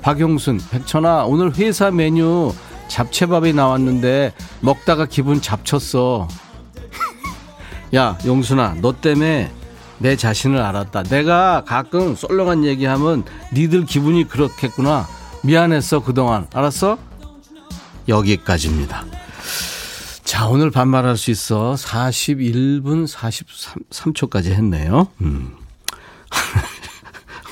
박용순 0.03 0.61
백천아 0.71 1.25
오늘 1.25 1.55
회사 1.57 1.91
메뉴 1.91 2.53
잡채밥이 2.89 3.53
나왔는데 3.55 4.33
먹다가 4.61 5.07
기분 5.07 5.41
잡쳤어. 5.41 6.29
야 7.95 8.19
용순아 8.27 8.77
너 8.83 8.93
때문에 9.01 9.51
내 9.99 10.17
자신을 10.17 10.61
알았다. 10.61 11.05
내가 11.05 11.65
가끔 11.67 12.15
썰렁한 12.15 12.65
얘기하면 12.65 13.25
니들 13.55 13.87
기분이 13.87 14.29
그렇겠구나. 14.29 15.07
미안했어 15.43 16.01
그동안 16.03 16.47
알았어? 16.53 16.99
여기까지입니다. 18.07 19.05
자 20.25 20.47
오늘 20.49 20.71
반말할 20.71 21.17
수 21.17 21.31
있어 21.31 21.75
41분 21.79 23.09
43초까지 23.09 24.47
했네요. 24.53 25.09
음. 25.23 25.55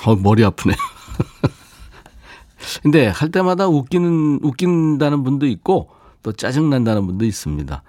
어, 0.04 0.16
머리 0.16 0.44
아프네요. 0.44 0.76
근데 2.82 3.06
할 3.06 3.30
때마다 3.30 3.68
웃기는, 3.68 4.40
웃긴다는 4.42 5.22
분도 5.22 5.46
있고 5.46 5.90
또 6.22 6.32
짜증난다는 6.32 7.06
분도 7.06 7.24
있습니다. 7.24 7.82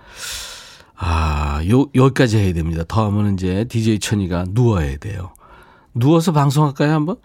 아, 0.97 1.61
요, 1.70 1.88
여기까지 1.93 2.38
해야 2.38 2.53
됩니다. 2.53 2.84
더 2.88 3.05
하면 3.05 3.34
이제 3.34 3.66
DJ 3.66 3.99
천이가 3.99 4.45
누워야 4.49 4.97
돼요. 4.97 5.34
누워서 5.93 6.32
방송할까요, 6.32 6.91
한번? 6.91 7.18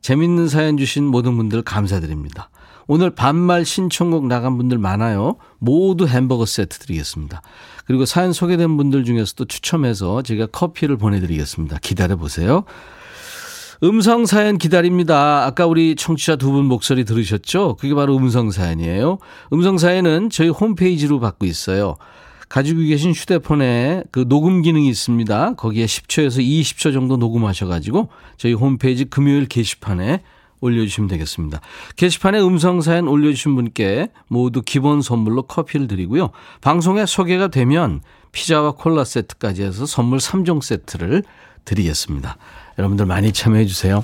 재밌는 0.00 0.48
사연 0.48 0.76
주신 0.76 1.04
모든 1.04 1.36
분들 1.36 1.62
감사드립니다. 1.62 2.50
오늘 2.86 3.10
반말 3.10 3.64
신청곡 3.64 4.26
나간 4.26 4.56
분들 4.56 4.78
많아요. 4.78 5.36
모두 5.58 6.08
햄버거 6.08 6.44
세트 6.44 6.78
드리겠습니다. 6.80 7.42
그리고 7.84 8.04
사연 8.04 8.32
소개된 8.32 8.76
분들 8.76 9.04
중에서도 9.04 9.44
추첨해서 9.44 10.22
제가 10.22 10.46
커피를 10.46 10.96
보내드리겠습니다. 10.96 11.78
기다려 11.82 12.16
보세요. 12.16 12.64
음성 13.82 14.26
사연 14.26 14.58
기다립니다. 14.58 15.46
아까 15.46 15.66
우리 15.66 15.94
청취자 15.96 16.36
두 16.36 16.50
분 16.52 16.66
목소리 16.66 17.04
들으셨죠? 17.04 17.76
그게 17.76 17.94
바로 17.94 18.16
음성 18.16 18.50
사연이에요. 18.50 19.18
음성 19.52 19.78
사연은 19.78 20.28
저희 20.30 20.48
홈페이지로 20.48 21.18
받고 21.20 21.46
있어요. 21.46 21.96
가지고 22.48 22.80
계신 22.80 23.12
휴대폰에 23.12 24.02
그 24.10 24.28
녹음 24.28 24.60
기능이 24.60 24.88
있습니다. 24.88 25.54
거기에 25.54 25.86
10초에서 25.86 26.44
20초 26.44 26.92
정도 26.92 27.16
녹음하셔가지고 27.16 28.08
저희 28.36 28.52
홈페이지 28.52 29.04
금요일 29.04 29.46
게시판에 29.46 30.22
올려주시면 30.60 31.08
되겠습니다. 31.08 31.60
게시판에 31.96 32.40
음성 32.40 32.82
사연 32.82 33.08
올려주신 33.08 33.54
분께 33.54 34.08
모두 34.28 34.60
기본 34.62 35.00
선물로 35.00 35.44
커피를 35.44 35.86
드리고요. 35.86 36.30
방송에 36.60 37.06
소개가 37.06 37.48
되면 37.48 38.02
피자와 38.32 38.72
콜라 38.72 39.04
세트까지 39.04 39.62
해서 39.62 39.86
선물 39.86 40.18
3종 40.18 40.60
세트를 40.62 41.22
드리겠습니다. 41.64 42.36
여러분들 42.80 43.04
많이 43.04 43.30
참여해 43.30 43.66
주세요. 43.66 44.02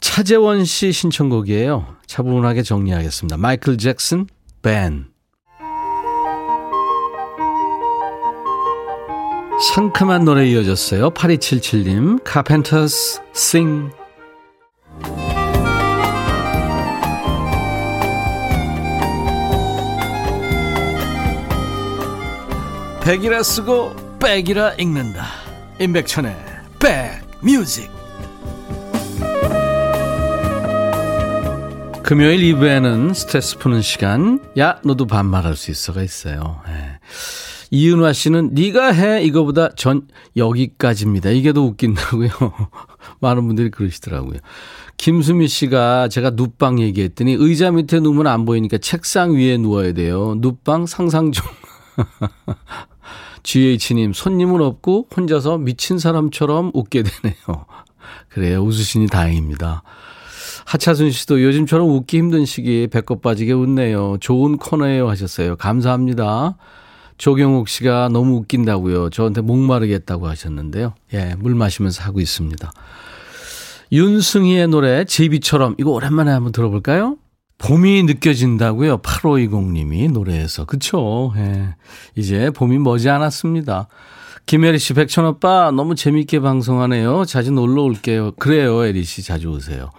차재원 0.00 0.64
씨 0.64 0.92
신청곡이에요. 0.92 1.96
차분하게 2.06 2.62
정리하겠습니다. 2.62 3.36
마이클 3.36 3.76
잭슨, 3.78 4.26
밴. 4.62 5.06
상큼한 9.74 10.24
노래 10.24 10.46
이어졌어요. 10.46 11.10
8277님, 11.10 12.22
카펜터스, 12.22 13.20
싱. 13.32 13.90
백이라 23.02 23.42
쓰고 23.42 24.18
백이라 24.20 24.74
읽는다. 24.74 25.26
임백천의 25.80 26.45
백뮤직. 26.78 27.90
금요일 32.02 32.54
2부에는 32.54 33.14
스트레스 33.14 33.58
푸는 33.58 33.82
시간. 33.82 34.40
야 34.58 34.80
너도 34.84 35.06
반말할 35.06 35.56
수 35.56 35.70
있어가 35.70 36.02
있어요. 36.02 36.60
네. 36.66 37.00
이은화 37.72 38.12
씨는 38.12 38.50
네가 38.52 38.92
해 38.92 39.24
이거보다 39.24 39.70
전 39.70 40.06
여기까지입니다. 40.36 41.30
이게 41.30 41.52
더 41.52 41.62
웃긴다고요. 41.62 42.28
많은 43.20 43.46
분들이 43.46 43.70
그러시더라고요. 43.70 44.38
김수미 44.98 45.48
씨가 45.48 46.08
제가 46.08 46.30
눕방 46.30 46.78
얘기했더니 46.78 47.34
의자 47.38 47.72
밑에 47.72 47.98
누우면 48.00 48.28
안 48.28 48.44
보이니까 48.44 48.78
책상 48.78 49.34
위에 49.34 49.56
누워야 49.56 49.92
돼요. 49.92 50.36
눕방 50.38 50.86
상상 50.86 51.32
중 51.32 51.44
GH님, 53.46 54.12
손님은 54.12 54.60
없고 54.60 55.06
혼자서 55.16 55.58
미친 55.58 55.98
사람처럼 55.98 56.72
웃게 56.74 57.04
되네요. 57.04 57.36
그래요. 58.28 58.60
웃으시니 58.60 59.06
다행입니다. 59.06 59.84
하차순 60.64 61.12
씨도 61.12 61.42
요즘처럼 61.44 61.88
웃기 61.88 62.18
힘든 62.18 62.44
시기에 62.44 62.88
배꼽 62.88 63.22
빠지게 63.22 63.52
웃네요. 63.52 64.16
좋은 64.20 64.56
코너예요 64.56 65.08
하셨어요. 65.08 65.54
감사합니다. 65.56 66.56
조경욱 67.18 67.68
씨가 67.68 68.08
너무 68.12 68.38
웃긴다고요. 68.38 69.10
저한테 69.10 69.42
목마르겠다고 69.42 70.26
하셨는데요. 70.26 70.94
예, 71.14 71.36
물 71.38 71.54
마시면서 71.54 72.02
하고 72.02 72.20
있습니다. 72.20 72.70
윤승희의 73.92 74.66
노래 74.68 75.04
제비처럼 75.04 75.76
이거 75.78 75.92
오랜만에 75.92 76.32
한번 76.32 76.50
들어볼까요? 76.50 77.16
봄이 77.58 78.02
느껴진다고요. 78.04 78.98
8520님이 78.98 80.12
노래에서. 80.12 80.66
그쵸? 80.66 81.32
예. 81.36 81.74
이제 82.14 82.50
봄이 82.50 82.78
머지 82.78 83.08
않았습니다. 83.08 83.88
김혜리 84.44 84.78
씨, 84.78 84.94
백천 84.94 85.24
오빠 85.24 85.72
너무 85.72 85.94
재밌게 85.94 86.40
방송하네요. 86.40 87.24
자주 87.24 87.50
놀러 87.50 87.82
올게요. 87.82 88.32
그래요, 88.32 88.84
에리 88.84 89.04
씨. 89.04 89.22
자주 89.22 89.48
오세요. 89.48 89.90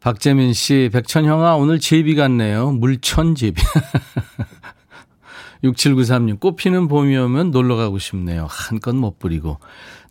박재민 0.00 0.52
씨, 0.52 0.90
백천 0.92 1.24
형아, 1.24 1.56
오늘 1.56 1.80
제비 1.80 2.14
같네요. 2.14 2.70
물천 2.70 3.34
제비. 3.34 3.60
6793님, 5.64 6.38
꽃피는 6.38 6.86
봄이 6.86 7.16
오면 7.16 7.50
놀러 7.50 7.74
가고 7.74 7.98
싶네요. 7.98 8.46
한껏 8.48 8.94
못 8.94 9.18
부리고. 9.18 9.58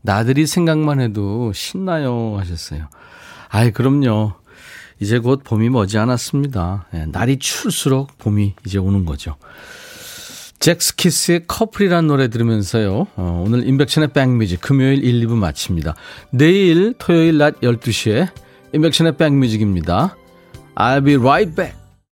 나들이 0.01 0.47
생각만 0.47 0.99
해도 0.99 1.53
신나요. 1.53 2.35
하셨어요. 2.37 2.89
아이, 3.49 3.71
그럼요. 3.71 4.33
이제 4.99 5.19
곧 5.19 5.43
봄이 5.43 5.69
머지 5.69 5.97
않았습니다. 5.97 6.87
네, 6.91 7.05
날이 7.07 7.37
추울수록 7.37 8.17
봄이 8.17 8.53
이제 8.65 8.77
오는 8.77 9.05
거죠. 9.05 9.35
잭스키스의 10.59 11.43
커플이라는 11.47 12.07
노래 12.07 12.29
들으면서요. 12.29 13.07
어, 13.15 13.43
오늘 13.45 13.67
인백션의 13.67 14.13
백뮤직 14.13 14.61
금요일 14.61 15.03
1, 15.03 15.27
2부 15.27 15.35
마칩니다. 15.35 15.95
내일 16.31 16.93
토요일 16.97 17.37
낮 17.37 17.59
12시에 17.61 18.29
인백션의 18.73 19.17
백뮤직입니다. 19.17 20.15
I'll 20.75 21.05
be 21.05 21.15
right 21.15 21.53
back. 21.55 21.84